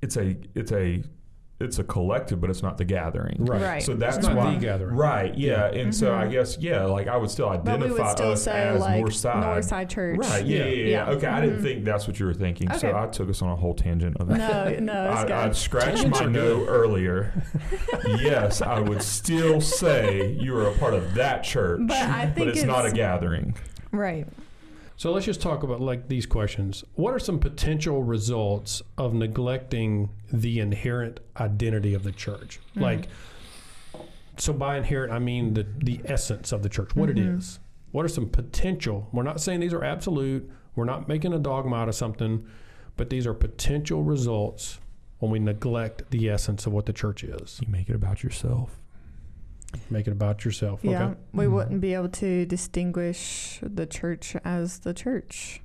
[0.00, 1.02] it's a, it's a,
[1.62, 3.36] it's a collective, but it's not the gathering.
[3.40, 3.62] Right.
[3.62, 3.82] Right.
[3.82, 4.54] So that's It's not why.
[4.54, 4.94] the gathering.
[4.94, 5.34] Right.
[5.36, 5.66] Yeah.
[5.66, 6.30] And so I Mhm.
[6.32, 9.00] guess yeah, like I would still But identify we would still us say as like
[9.00, 9.42] North Side.
[9.42, 10.18] Northside Church.
[10.18, 10.44] Right.
[10.44, 10.58] Yeah.
[10.64, 10.64] Yeah.
[10.66, 11.10] yeah, Yeah.
[11.10, 11.26] Okay.
[11.26, 11.62] I didn't Mhm.
[11.62, 12.68] think that's what you were thinking.
[12.70, 12.78] Okay.
[12.78, 14.38] So I took us on a whole tangent of that.
[14.80, 15.32] No, no, it's I, good.
[15.32, 17.32] I scratched my are no earlier.
[18.20, 22.48] yes, I would still say you are a part of that church, But I think
[22.48, 23.54] it's, not a gathering.
[23.92, 24.26] right.
[25.02, 26.84] So let's just talk about like these questions.
[26.94, 32.60] What are some potential results of neglecting the inherent identity of the church?
[32.76, 32.82] Mhm.
[32.82, 33.08] Like,
[34.36, 37.12] so by inherent, I mean the the essence of the church, what Mhm.
[37.14, 37.58] it is.
[37.90, 39.08] What are some potential?
[39.10, 40.48] We're not saying these are absolute.
[40.76, 42.46] We're not making a dogma out of something,
[42.96, 44.78] but these are potential results
[45.18, 47.60] when we neglect the essence of what the church is.
[47.60, 48.78] You make it about yourself.
[49.90, 50.80] Make it about yourself.
[50.82, 51.20] Yeah, Okay.
[51.32, 51.52] we Mhm.
[51.52, 55.60] wouldn't be able to distinguish the church as the church.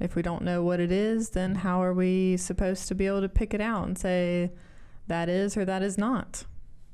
[0.00, 3.22] If we don't know what it is, then how are we supposed to be able
[3.22, 4.52] to pick it out and say
[5.08, 6.44] that is or that is not?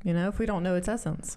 [0.04, 1.36] You know, if we don't know its essence.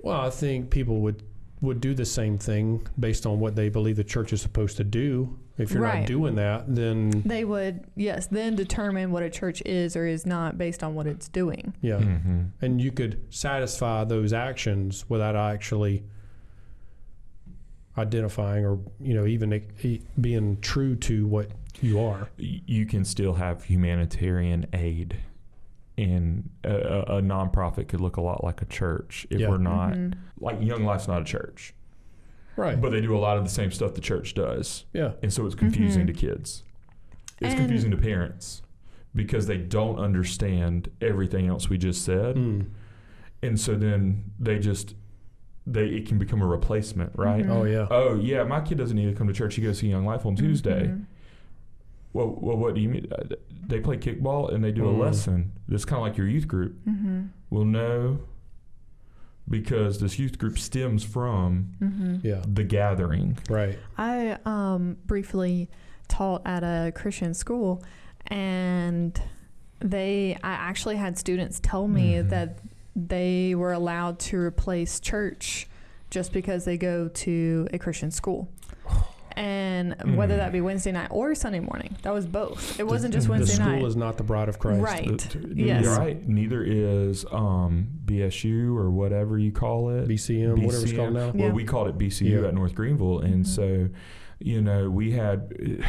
[0.00, 1.22] Well, I think people would
[1.60, 4.84] would do the same thing based on what they believe the church is supposed to
[4.84, 5.38] do.
[5.58, 6.00] If you're Right.
[6.00, 10.24] not doing that, then They would, yes, then determine what a church is or is
[10.24, 11.74] not based on what it's doing.
[11.80, 12.40] yeah, Mm-hmm.
[12.62, 16.04] and you could satisfy those actions without actually
[17.96, 22.28] identifying or you know even e- being true to what you are.
[22.36, 25.16] You can still have humanitarian aid,
[25.98, 29.48] and a, a, a nonprofit could look a lot like a church if Yeah.
[29.48, 30.14] we're not Mhm.
[30.40, 31.74] like Young Life's not a church,
[32.56, 32.80] Right.
[32.80, 35.12] but they do a lot of the same stuff the church does, yeah.
[35.22, 36.06] and so it's confusing Mhm.
[36.08, 36.62] to kids.
[37.40, 38.62] It's And- confusing to parents
[39.14, 42.36] because they don't understand everything else we just said.
[42.36, 42.66] Mm.
[43.40, 44.94] and so then they just
[45.64, 47.44] they it can become a replacement, right?
[47.44, 47.50] Mhm.
[47.50, 47.86] Oh yeah.
[47.90, 49.54] Oh yeah, my kid doesn't need to come to church.
[49.54, 50.94] He goes to Young Life on Tuesday.
[52.12, 53.06] Well, well, what do you mean?
[53.12, 53.34] Uh,
[53.66, 54.94] They play kickball and they do Mhm.
[54.94, 55.52] a lesson.
[55.68, 56.74] It's kind of like your youth group.
[56.86, 57.28] Mhm.
[57.50, 58.20] Well, no,
[59.48, 62.24] because this youth group stems from Mhm.
[62.24, 62.42] Yeah.
[62.46, 63.36] the gathering.
[63.48, 63.78] Right.
[63.98, 65.68] I um, briefly
[66.08, 67.82] taught at a Christian school,
[68.28, 69.20] and
[69.80, 72.28] they I actually had students tell me Mhm.
[72.30, 72.58] that
[72.96, 75.68] they were allowed to replace church
[76.10, 78.48] just because they go to a Christian school.
[79.38, 80.38] And whether Mm.
[80.38, 82.78] that be Wednesday night or Sunday morning, that was both.
[82.80, 83.58] It wasn't just Wednesday night.
[83.58, 83.86] the school night.
[83.88, 84.82] is not the bride of Christ.
[84.82, 85.06] Right.
[85.06, 85.84] The- t- Yes.
[85.84, 86.28] You're right.
[86.28, 90.08] Neither is um, BSU or whatever you call it.
[90.08, 91.26] BCM, whatever it's called now.
[91.34, 91.46] Yeah.
[91.46, 92.48] Well, we called it BCU Yeah.
[92.48, 93.46] at North Greenville, and Mhm.
[93.46, 93.88] so
[94.40, 95.52] you know we had.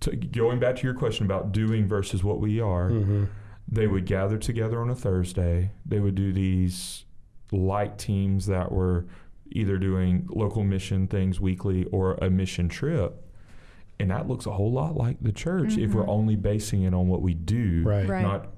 [0.00, 3.24] To, going back to your question about doing versus what we are, Mm-hmm.
[3.68, 5.70] they would gather together on a Thursday.
[5.86, 7.04] They would do these
[7.52, 9.06] light teams that were
[9.54, 13.24] either doing local mission things weekly or a mission trip.
[14.00, 16.08] And that looks a whole lot like the church if we're Mhm.
[16.08, 18.08] only basing it on what we do, Right.
[18.08, 18.22] Right.
[18.22, 18.48] not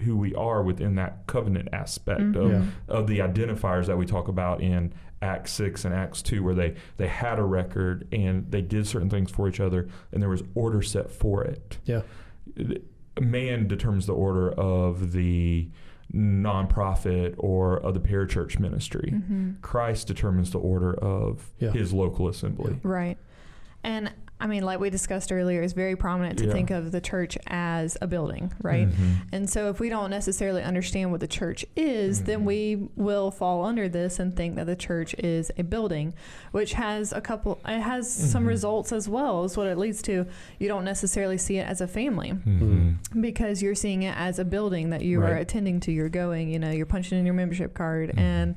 [0.00, 2.36] who we are within that covenant aspect Mhm.
[2.36, 2.64] of, Yeah.
[2.88, 6.74] of the identifiers that we talk about in Acts 6 and Acts 2, where they,
[6.96, 10.42] they had a record and they did certain things for each other and there was
[10.54, 12.02] order set for it Yeah.
[13.20, 15.68] man determines the order of the
[16.14, 19.12] nonprofit or of the parachurch ministry.
[19.14, 19.60] Mhm.
[19.62, 21.70] Christ determines the order of Yeah.
[21.72, 22.78] his local assembly.
[22.82, 23.18] Right.
[23.82, 26.52] And I mean, like we discussed earlier, it's very prominent to Yeah.
[26.52, 28.88] think of the church as a building, right?
[28.90, 29.16] Mhm.
[29.32, 32.44] And so, if we don't necessarily understand what the church is, then Mhm.
[32.44, 36.14] we will fall under this and think that the church is a building,
[36.50, 38.48] which has a couple, it has some Mhm.
[38.48, 40.26] results as well, is what it leads to.
[40.58, 42.96] You don't necessarily see it as a family Mhm.
[43.20, 45.92] because you're seeing it as a building that you are attending to.
[45.92, 48.18] You're going, you know, you're punching in your membership card Mhm.
[48.18, 48.54] and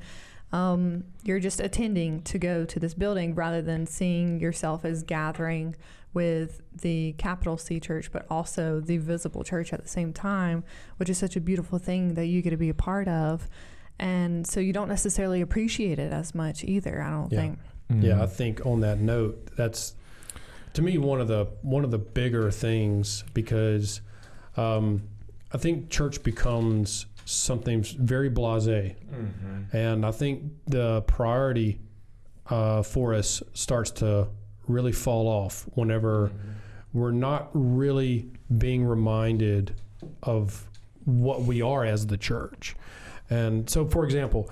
[0.51, 5.75] um, you're just attending to go to this building rather than seeing yourself as gathering
[6.13, 10.63] with the capital C church, but also the visible church at the same time,
[10.97, 13.47] which is such a beautiful thing that you get to be a part of.
[13.99, 17.39] And so you don't necessarily appreciate it as much either, I don't Yeah.
[17.39, 17.59] think.
[18.01, 19.95] Yeah, I think on that note, that's
[20.73, 24.01] to me one of the one of the bigger things because
[24.57, 25.03] um,
[25.53, 29.73] I think church becomes something very blasé, Mhm.
[29.73, 31.79] and I think the priority
[32.49, 34.29] uh, for us starts to
[34.69, 36.31] really fall off whenever
[36.93, 39.73] we're not really being reminded
[40.23, 40.65] of
[41.03, 42.75] what we are as the church.
[43.29, 44.49] And so, for example,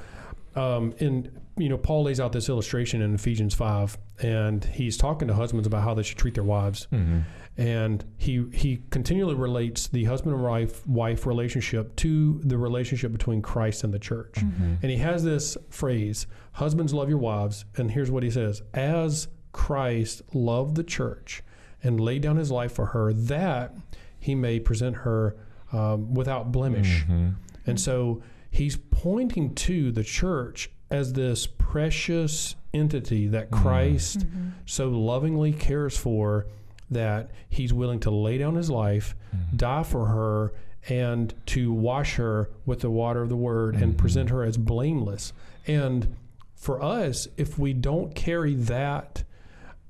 [0.58, 5.28] um, in you know, Paul lays out this illustration in Ephesians five, and he's talking
[5.30, 7.24] to husbands about how they should treat their wives, Mhm.
[7.58, 13.42] and he he continually relates the husband and wife wife relationship to the relationship between
[13.42, 14.34] Christ and the church.
[14.36, 14.78] Mhm.
[14.82, 17.64] And he has this phrase, husbands love your wives.
[17.78, 21.42] And here's what he says As Christ loved the church
[21.82, 23.76] and laid down his life for her, that
[24.20, 25.36] he may present her
[25.72, 27.06] um, without blemish.
[27.10, 27.36] Mhm.
[27.66, 33.62] And so he's pointing to the church as this precious entity that Mhm.
[33.62, 34.48] Christ Mm-hmm.
[34.66, 36.46] so lovingly cares for
[36.90, 39.58] that he's willing to lay down his life, Mhm.
[39.58, 40.54] die for her,
[40.88, 43.98] and to wash her with the water of the word and Mhm.
[43.98, 45.34] present her as blameless.
[45.68, 46.16] And
[46.54, 49.24] for us, if we don't carry that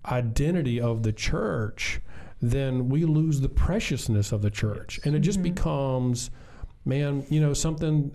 [0.06, 2.00] identity of the church,
[2.42, 5.00] then we lose the preciousness of the church.
[5.04, 5.44] And it just Mhm.
[5.44, 6.30] becomes,
[6.86, 8.12] man, you know, something,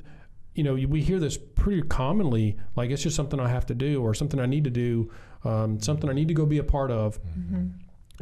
[0.54, 4.02] you know, we hear this pretty commonly like it's just something I have to do
[4.02, 5.10] or something I need to do,
[5.44, 7.22] um, something I need to go be a part of.
[7.22, 7.68] Mm-hmm.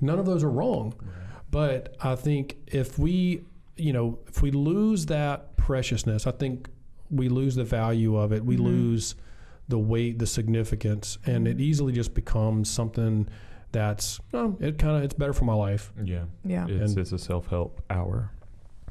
[0.03, 0.95] None of those are wrong.
[1.51, 3.45] But I think if we,
[3.77, 6.69] you know, if we lose that preciousness, I think
[7.11, 8.45] we lose the value of it.
[8.45, 8.65] We Mhm.
[8.65, 9.15] lose
[9.69, 13.29] the weight, the significance, and it easily just becomes something
[13.73, 15.93] that's, oh, it kind of, it's better for my life.
[16.03, 16.25] Yeah.
[16.45, 16.67] Yeah.
[16.69, 18.31] It's, And- it's a self help hour.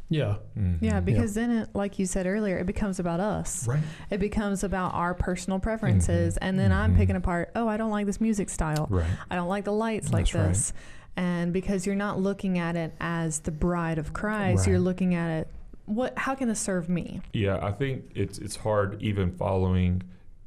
[0.09, 0.35] Yeah.
[0.57, 0.77] Mhm.
[0.81, 3.67] Yeah, because then, it, like you said earlier, it becomes about us.
[3.67, 6.35] right, It becomes about our personal preferences.
[6.35, 6.37] Mhm.
[6.41, 6.97] And then I'm Mhm.
[6.97, 8.87] picking apart, oh, I don't like this music style.
[8.89, 10.47] right, I don't like the lights like That's right.
[10.49, 10.73] this.
[11.17, 15.41] And because you're not looking at it as the bride of Christ, you're looking at
[15.41, 15.47] it,
[15.85, 16.17] what?
[16.17, 17.21] How can this serve me?
[17.33, 17.59] yeah.
[17.61, 20.03] I think it's it's hard even following.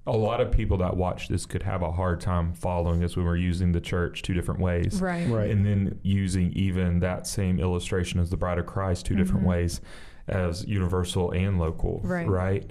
[0.06, 3.26] A lot of people that watch this could have a hard time following this when
[3.26, 5.00] we're using the church two different ways.
[5.00, 5.28] Right.
[5.28, 5.50] Right.
[5.50, 9.48] and then using even that same illustration as the bride of Christ two different Mhm.
[9.48, 9.80] ways
[10.26, 12.26] as universal and local Right.
[12.28, 12.70] right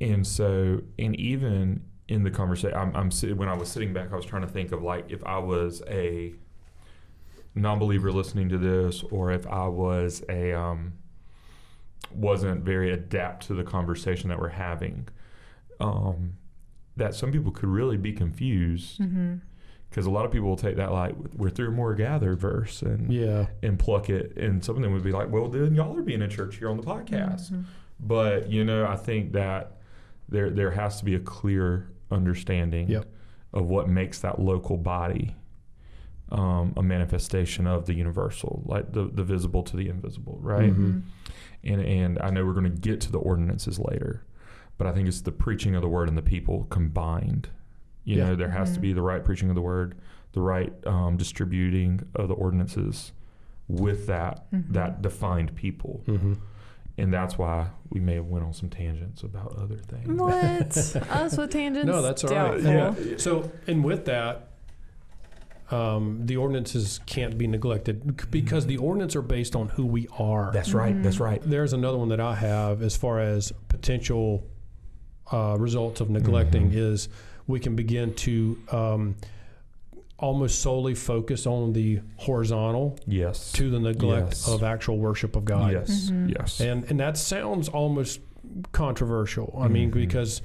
[0.00, 4.12] and so and even in the conversation I'm, I'm sit- when I was sitting back
[4.12, 6.34] I was trying to think of like if I was a
[7.54, 10.92] non-believer listening to this or if I was a um,
[12.14, 15.08] wasn't very adapt to the conversation that we're having
[15.80, 16.34] um,
[16.98, 19.36] that some people could really be confused Mm-hmm.
[19.90, 23.12] because a lot of people will take that like we're through more gathered verse and
[23.12, 23.46] Yeah.
[23.62, 26.20] and pluck it and some of them would be like well then y'all are being
[26.22, 27.62] in church here on the podcast Mm-hmm.
[28.00, 29.78] but you know i think that
[30.28, 33.06] there there has to be a clear understanding Yep.
[33.54, 35.34] of what makes that local body
[36.30, 41.02] um, a manifestation of the universal like the, the visible to the invisible right Mhm.
[41.64, 44.22] and and i know we're going to get to the ordinances later
[44.78, 47.48] but i think it's the preaching of the word and the people combined
[48.04, 48.28] you Yeah.
[48.28, 48.82] know there has to Mhm.
[48.82, 49.94] be the right preaching of the word
[50.32, 53.12] the right um, distributing of the ordinances
[53.68, 54.72] with that Mhm.
[54.72, 56.38] that defined people Mhm.
[56.96, 60.76] and that's why we may have went on some tangents about other things What?
[61.10, 61.86] Us with tangents?
[61.86, 62.62] No, that's all right.
[62.62, 63.06] Doubtful.
[63.06, 63.16] Yeah.
[63.18, 64.48] So, and with that,
[65.70, 70.08] um, the ordinances can't be neglected c- because the ordinances are based on who we
[70.18, 70.50] are.
[70.52, 74.44] that's right that's right There's another one that I have as far as potential
[75.32, 76.74] uh, results of neglecting Mhm.
[76.92, 77.08] is
[77.46, 79.16] we can begin to um,
[80.18, 84.48] almost solely focus on the horizontal yes to the neglect Yes.
[84.48, 85.72] of actual worship of God.
[85.72, 86.34] yes Mhm.
[86.36, 88.20] yes And and that sounds almost
[88.72, 89.54] controversial.
[89.60, 89.94] I mean, Mhm.
[89.94, 90.42] because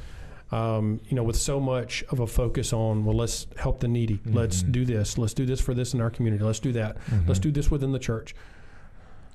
[0.52, 4.20] um, you know, with so much of a focus on well, let's help the needy.
[4.24, 4.72] Let's Mhm.
[4.72, 5.18] do this.
[5.18, 6.44] Let's do this for this in our community.
[6.44, 6.98] Let's do that.
[7.28, 7.44] Let's Mhm.
[7.44, 8.36] do this within the church.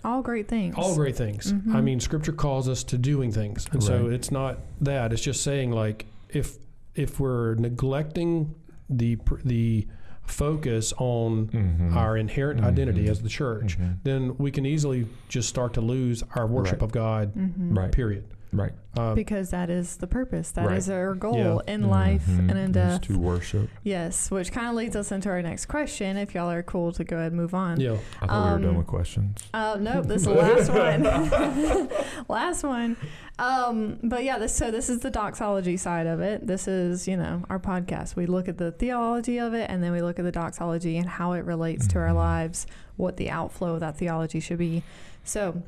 [0.05, 0.74] All great things.
[0.76, 1.53] All great things.
[1.53, 1.74] Mhm.
[1.74, 5.12] I mean, Scripture calls us to doing things, and so it's not that.
[5.12, 6.57] It's just saying like if
[6.94, 8.55] if we're neglecting
[8.88, 9.86] the the
[10.22, 11.94] focus on Mhm.
[11.96, 13.11] our inherent identity Mhm.
[13.11, 13.96] as the church, Mhm.
[14.05, 16.86] then we can easily just start to lose our worship Right.
[16.86, 17.34] of God.
[17.34, 17.76] Mhm.
[17.76, 18.24] right Period.
[18.53, 20.51] Right Uh, Because that is the purpose.
[20.53, 20.96] That is Right.
[20.96, 21.36] our goal
[21.66, 21.72] Yeah.
[21.74, 22.51] in life Mhm.
[22.51, 23.03] and in death.
[23.03, 26.16] to worship Yes, which kind of leads us into our next question.
[26.16, 27.78] If y'all are cool to go ahead and move on.
[27.78, 27.96] yeah.
[28.20, 29.38] I thought we were done Um, with questions.
[29.55, 31.88] Oh nope, this is the last one.
[32.28, 32.96] last one.
[33.38, 36.46] Um, but yeah, this so this is the doxology side of it.
[36.46, 38.16] This is you know our podcast.
[38.16, 41.09] We look at the theology of it, and then we look at the doxology and
[41.09, 42.14] how it relates to our Mhm.
[42.16, 44.82] lives, what the outflow of that theology should be.
[45.22, 45.62] So,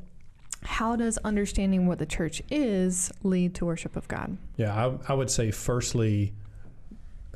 [0.63, 4.37] how does understanding what the church is lead to worship of God?
[4.57, 6.33] Yeah, I, I would say firstly,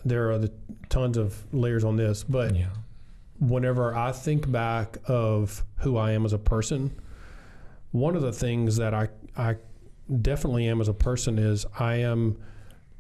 [0.04, 0.52] there are the
[0.90, 2.68] tons of layers on this, but yeah.
[3.40, 6.92] whenever I think back of who I am as a person,
[7.92, 9.56] one of the things that I I
[10.22, 12.38] definitely am as a person is I am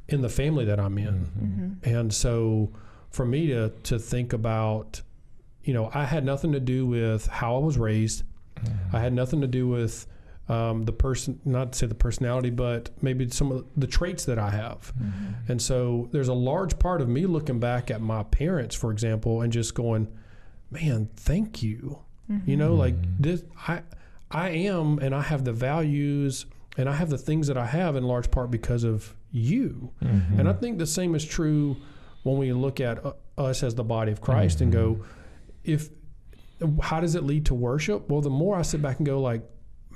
[0.08, 1.78] in the family that I'm in.
[1.84, 1.92] Mhm.
[1.92, 2.72] And so
[3.12, 5.02] for me to to think about
[5.64, 8.24] you know, I had nothing to do with how I was raised.
[8.94, 10.06] I had nothing to do with
[10.48, 14.38] um, the person, not to say the personality, but maybe some of the traits that
[14.38, 14.94] I have.
[15.02, 15.52] Mm-hmm.
[15.52, 19.42] And so there's a large part of me looking back at my parents, for example,
[19.42, 20.08] and just going,
[20.72, 22.00] man, thank you.
[22.48, 23.06] You know, like Mhm.
[23.20, 23.84] this, I,
[24.32, 27.96] I am, and I have the values and I have the things that I have
[27.96, 29.92] in large part because of you.
[30.04, 30.40] Mhm.
[30.40, 31.78] And I think the same is true
[32.24, 35.02] when we look at uh, us as the body of Christ and go,
[35.64, 35.90] if
[36.82, 38.10] how does it lead to worship?
[38.10, 39.44] Well, the more I sit back and go, like,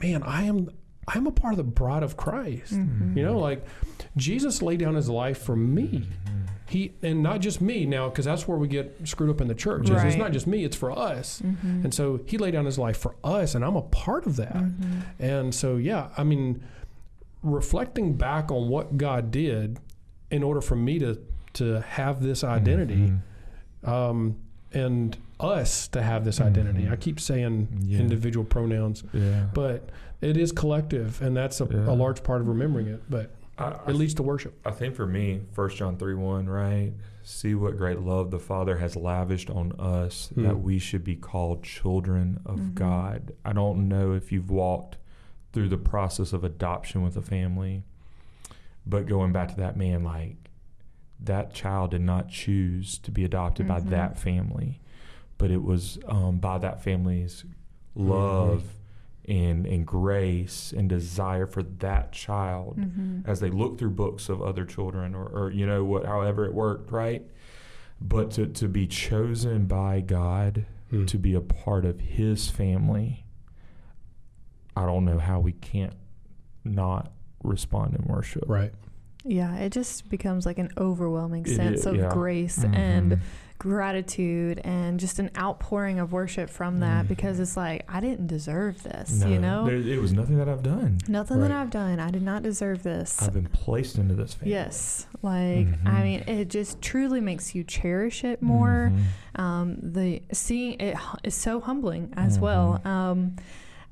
[0.02, 0.70] man, I am
[1.08, 2.74] I'm a part of the bride of Christ.
[2.74, 3.18] Mm-hmm.
[3.18, 3.66] You know, like
[4.16, 6.04] Jesus laid down his life for me.
[6.68, 9.56] He and not just me now, because that's where we get screwed up in the
[9.56, 9.90] church.
[9.90, 11.42] is It's not just me; it's for us.
[11.42, 11.84] Mhm.
[11.86, 14.54] And so he laid down his life for us, and I'm a part of that.
[14.56, 15.02] Mhm.
[15.20, 16.62] And so, yeah, I mean,
[17.42, 19.80] reflecting back on what God did
[20.30, 21.18] in order for me to
[21.54, 23.14] to have this identity,
[23.84, 23.88] Mhm.
[23.88, 24.36] um,
[24.72, 26.84] and us to have this identity.
[26.84, 26.92] Mhm.
[26.92, 28.00] I keep saying Yeah.
[28.00, 29.48] individual pronouns, Yeah.
[29.54, 29.90] but
[30.22, 31.90] it is collective, and that's a, Yeah.
[31.90, 33.04] a large part of remembering it.
[33.10, 34.60] But I, I it leads to worship.
[34.66, 36.94] I think for me, First John three one, right?
[37.24, 40.44] See what great love the Father has lavished on us Hmm.
[40.44, 42.74] that we should be called children of Mhm.
[42.76, 43.32] God.
[43.46, 44.98] I don't know if you've walked
[45.54, 47.84] through the process of adoption with a family,
[48.86, 50.50] but going back to that man, like
[51.20, 53.90] that child did not choose to be adopted by Mhm.
[53.90, 54.80] that family,
[55.40, 57.44] but it was um, by that family's
[57.96, 58.64] love
[59.28, 63.22] and and grace and desire for that child Mm-hmm.
[63.30, 66.54] as they look through books of other children or, or you know what however it
[66.54, 67.24] worked right
[68.02, 71.06] but to, to be chosen by god Mm.
[71.06, 73.24] to be a part of his family
[74.76, 75.94] i don't know how we can't
[76.64, 77.12] not
[77.44, 78.74] respond in worship Right.
[79.26, 82.10] Yeah, it just becomes like an overwhelming It sense is, of yeah.
[82.10, 82.76] grace Mhm.
[82.76, 83.20] and
[83.60, 87.10] gratitude and just an outpouring of worship from that Mhm.
[87.10, 89.66] because it's like I didn't deserve this, No, you know?
[89.66, 92.00] there, it was nothing that i've done Nothing that I've done.
[92.00, 93.22] I did not deserve this.
[93.22, 95.06] i've been placed into this family Yes.
[95.22, 96.04] Like I Mhm.
[96.04, 98.92] mean it just truly makes you cherish it more.
[99.36, 99.40] Mhm.
[99.40, 102.80] Um the seeing it is so humbling as well.
[102.84, 102.90] Mhm.
[102.90, 103.36] Um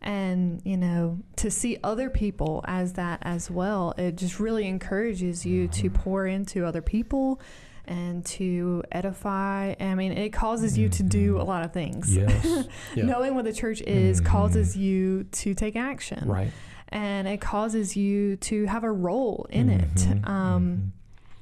[0.02, 5.46] and you know to see other people as that as well it just really encourages
[5.46, 5.94] you to Mhm.
[5.96, 7.42] pour into other people
[7.88, 11.42] and to edify i mean it causes you to do Mhm.
[11.42, 12.46] a lot of things yes
[12.96, 13.06] Yeah.
[13.06, 14.26] knowing what the church is Mhm.
[14.26, 16.52] causes you to take action right
[16.90, 20.28] and it causes you to have a role in it Mhm.
[20.28, 20.94] um,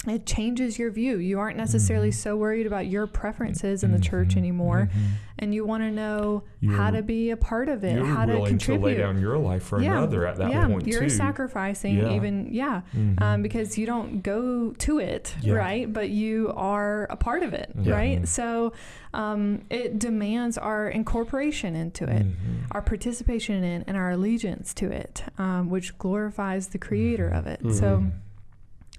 [0.10, 2.14] it changes your view you aren't necessarily Mhm.
[2.14, 4.38] so worried about your preferences in the church Mhm.
[4.38, 5.00] anymore Mhm.
[5.40, 8.46] and you want to know how You're- to be a part of it how to
[8.46, 11.10] contribute to lay down your life for yeah, another at that yeah, point you're too.
[11.10, 12.16] sacrificing Yeah.
[12.16, 13.22] even yeah Mhm.
[13.22, 15.54] um, because you don't go to it Yeah.
[15.56, 18.28] right but you are a part of it right Mhm.
[18.28, 18.74] so
[19.14, 22.34] um, it demands our incorporation into it Mhm.
[22.72, 27.48] our participation in it and our allegiance to it um, which glorifies the creator of
[27.48, 28.04] it so.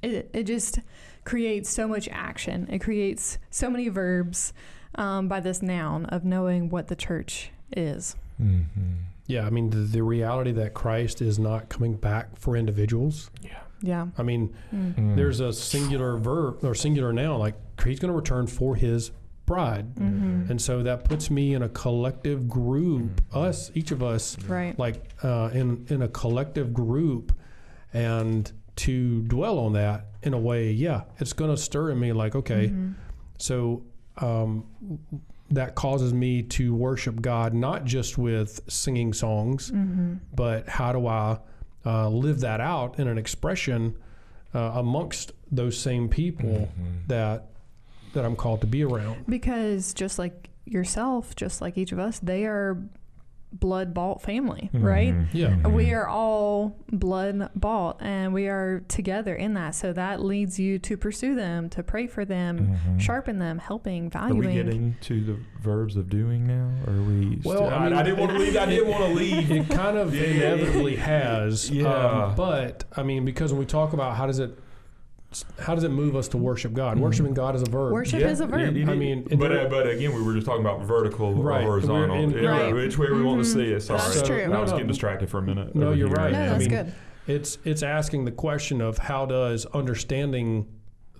[0.03, 0.79] It, it just
[1.25, 4.53] creates so much action it creates so many verbs
[4.97, 8.97] um, by this noun of knowing what the church is Mhm.
[9.29, 9.45] Yeah.
[9.47, 13.31] I mean, the, the reality that Christ is not coming back for individuals.
[13.43, 13.59] Yeah.
[13.83, 14.95] yeah I mean, Mm.
[14.95, 15.17] Mm.
[15.17, 19.11] there's a singular verb or singular noun, like he's going to return for his
[19.47, 19.95] bride.
[19.97, 20.51] Mhm.
[20.51, 23.37] And so that puts me in a collective group, Mhm.
[23.49, 27.33] us, each of us, right like uh, in in a collective group,
[27.95, 32.13] and to dwell on that in a way, yeah, it's going to stir in me.
[32.13, 32.95] Like, okay, Mhm.
[33.39, 33.83] so
[34.19, 34.65] um,
[35.51, 40.21] that causes me to worship God not just with singing songs, Mhm.
[40.35, 41.39] but how do I
[41.85, 43.95] uh, live that out in an expression
[44.55, 46.49] uh, amongst those same people
[46.81, 47.07] Mhm.
[47.09, 47.51] that
[48.15, 49.27] that I'm called to be around?
[49.29, 52.83] because just like yourself just like each of us they are
[53.61, 55.27] blood bought family right Mhm.
[55.33, 55.49] Yeah.
[55.51, 55.73] Mhm.
[55.73, 60.79] we are all blood bought and we are together in that so that leads you
[60.81, 63.01] to pursue them to pray for them Mhm.
[63.01, 64.33] sharpen them helping valuing.
[64.33, 66.71] Are we valuing getting to the verbs of doing now?
[66.87, 67.41] Or are we?
[67.45, 68.57] Well, still- I mean- I, didn't want to leave.
[68.57, 69.51] I didn't want to leave.
[69.51, 70.23] It kind of Yeah.
[70.23, 71.87] inevitably has, Yeah.
[71.87, 74.57] um, but I mean, because when we talk about how does it,
[75.59, 76.97] how does it move us to worship God?
[76.97, 77.01] Mhm.
[77.01, 77.93] Worshiping God is a verb.
[77.93, 78.61] Worship is a verb.
[78.89, 81.63] I mean, but there- uh, but again, we were just talking about vertical Right.
[81.63, 82.17] or horizontal.
[82.17, 82.75] In- Yeah, Right.
[82.75, 83.53] Which way we want to Mhm.
[83.53, 83.81] see it.
[83.83, 84.43] Sorry, That's true.
[84.43, 84.77] I No, was no.
[84.79, 85.75] getting distracted for a minute.
[85.75, 86.17] No, you're here.
[86.17, 86.33] right.
[86.33, 86.93] no I that's mean, good
[87.27, 90.67] It's it's asking the question of how does understanding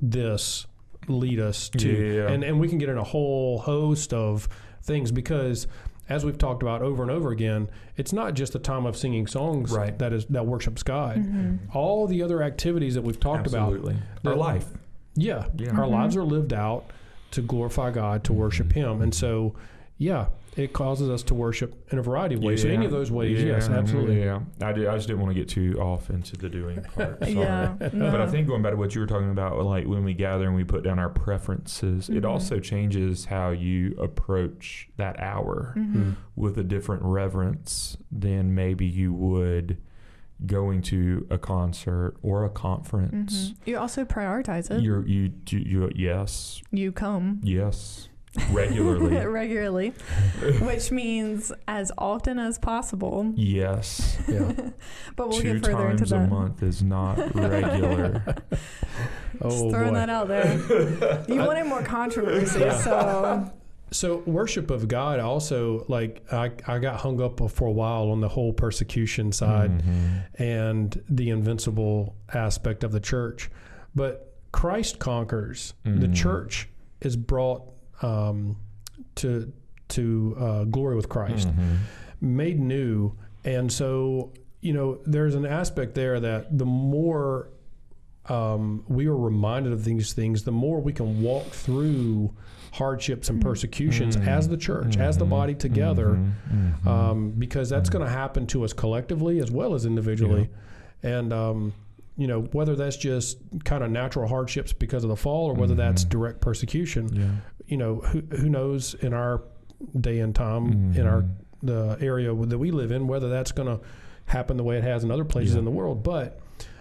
[0.01, 0.67] this
[1.09, 2.31] lead us to, Yeah.
[2.33, 4.49] and and we can get in a whole host of
[4.83, 5.67] things because.
[6.09, 9.27] As we've talked about over and over again, it's not just the time of singing
[9.27, 9.99] songs Right.
[9.99, 11.17] that is that worships God.
[11.17, 11.59] Mhm.
[11.75, 13.97] All the other activities that we've talked about, Absolutely.
[14.25, 14.69] Our life.
[15.15, 15.71] Yeah, Yeah.
[15.71, 15.91] our Mhm.
[15.91, 16.85] lives are lived out
[17.33, 18.73] to glorify God, to worship Mhm.
[18.75, 19.55] Him, and so
[19.99, 20.27] yeah,
[20.57, 22.63] it causes us to worship in a variety of ways.
[22.63, 24.23] So any of those ways, yes, absolutely.
[24.23, 27.19] Yeah, I, did, I just didn't want to get too off into the doing part.
[27.21, 27.33] Sorry.
[27.35, 28.11] yeah no.
[28.11, 30.47] But I think going back to what you were talking about, like when we gather
[30.47, 32.29] and we put down our preferences, it Mhm.
[32.31, 36.17] also changes how you approach that hour Mhm.
[36.37, 39.77] with a different reverence than maybe you would
[40.45, 43.51] going to a concert or a conference.
[43.53, 43.55] Mhm.
[43.67, 48.11] you also prioritize it You're you do you yes you come yes
[48.51, 49.91] regularly regularly
[50.61, 54.53] which means as often as possible yes Yeah.
[55.17, 58.23] but we'll two get further into times a month is not regular.
[59.43, 59.95] Oh Just throwing boy.
[59.95, 61.25] that out there.
[61.29, 62.79] You wanted more controversy, Yeah.
[62.79, 63.53] so
[63.91, 68.21] So worship of God also like I, I got hung up for a while on
[68.23, 70.23] the whole persecution side Mhm.
[70.41, 73.51] and the invincible aspect of the church.
[73.95, 75.75] But Christ conquers.
[75.85, 76.15] The Mhm.
[76.15, 76.69] church
[77.03, 77.63] is brought
[78.03, 78.57] um,
[79.17, 79.53] to
[79.89, 81.77] to uh, glory with Christ, Mhm.
[82.21, 83.13] made new,
[83.45, 87.49] and so you know there's an aspect there that the more
[88.29, 92.33] um, we are reminded of these things, the more we can walk through
[92.73, 94.27] hardships and persecutions Mhm.
[94.27, 96.33] as the church, as the body together Mhm.
[96.83, 96.87] Mhm.
[96.89, 97.93] um, because that's Mhm.
[97.93, 100.51] going to happen to us collectively as well as individually.
[101.05, 101.73] And, um,
[102.17, 105.77] you know, whether that's just kind of natural hardships because of the fall or whether
[105.77, 107.29] that's direct persecution, yeah.
[107.69, 109.43] You know, who, who knows in our
[109.99, 111.29] day and time, in our Mhm.
[111.63, 113.85] the area that we live in, whether that's going to
[114.27, 115.61] happen the way it has in other places Yeah.
[115.61, 116.03] in the world.
[116.03, 116.39] But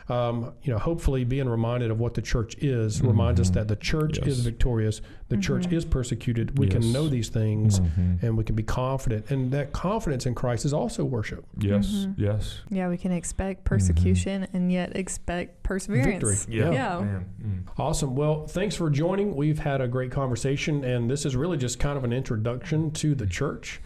[0.07, 3.53] um, you know, hopefully, being reminded of what the church is reminds us Mhm.
[3.53, 4.27] that the church Yes.
[4.27, 5.01] is victorious.
[5.29, 5.73] The church Mhm.
[5.73, 6.59] is persecuted.
[6.59, 6.75] We Yes.
[6.75, 8.21] can know these things, Mhm.
[8.21, 9.31] and we can be confident.
[9.31, 11.43] And that confidence in Christ is also worship.
[11.59, 12.13] Yes, Mhm.
[12.17, 12.61] yes.
[12.69, 16.05] Yeah, we can expect persecution and yet expect perseverance.
[16.05, 16.55] Victory.
[16.55, 16.71] Yeah.
[16.71, 16.99] Yeah.
[16.99, 17.25] Man.
[17.43, 17.59] Mm.
[17.79, 18.15] Awesome.
[18.15, 19.35] Well, thanks for joining.
[19.35, 23.15] We've had a great conversation, and this is really just kind of an introduction to
[23.15, 23.81] the church.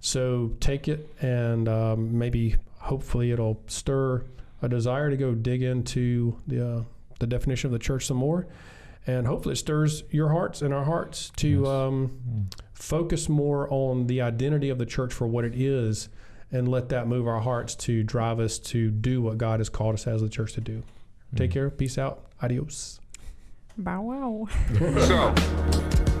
[0.00, 4.24] So take it, and um, maybe, hopefully, it'll stir
[4.64, 6.82] a desire to go dig into the uh,
[7.20, 8.46] the definition of the church some more,
[9.06, 11.68] and hopefully, it stirs your hearts and our hearts to Yes.
[11.68, 12.54] um, Mm.
[12.72, 16.08] focus more on the identity of the church for what it is,
[16.50, 19.94] and let that move our hearts to drive us to do what God has called
[19.94, 20.82] us as the church to do.
[21.36, 21.54] Take Mm.
[21.54, 21.70] care.
[21.70, 22.26] Peace out.
[22.42, 23.00] Adios.
[23.76, 24.48] Bow wow.
[25.00, 25.34] So,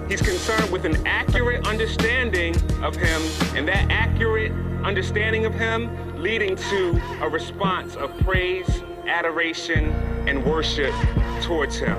[0.08, 3.22] he's concerned with an accurate understanding of him,
[3.56, 4.52] and that accurate
[4.84, 9.90] understanding of him leading to a response of praise, adoration,
[10.26, 10.94] and worship
[11.42, 11.96] towards him.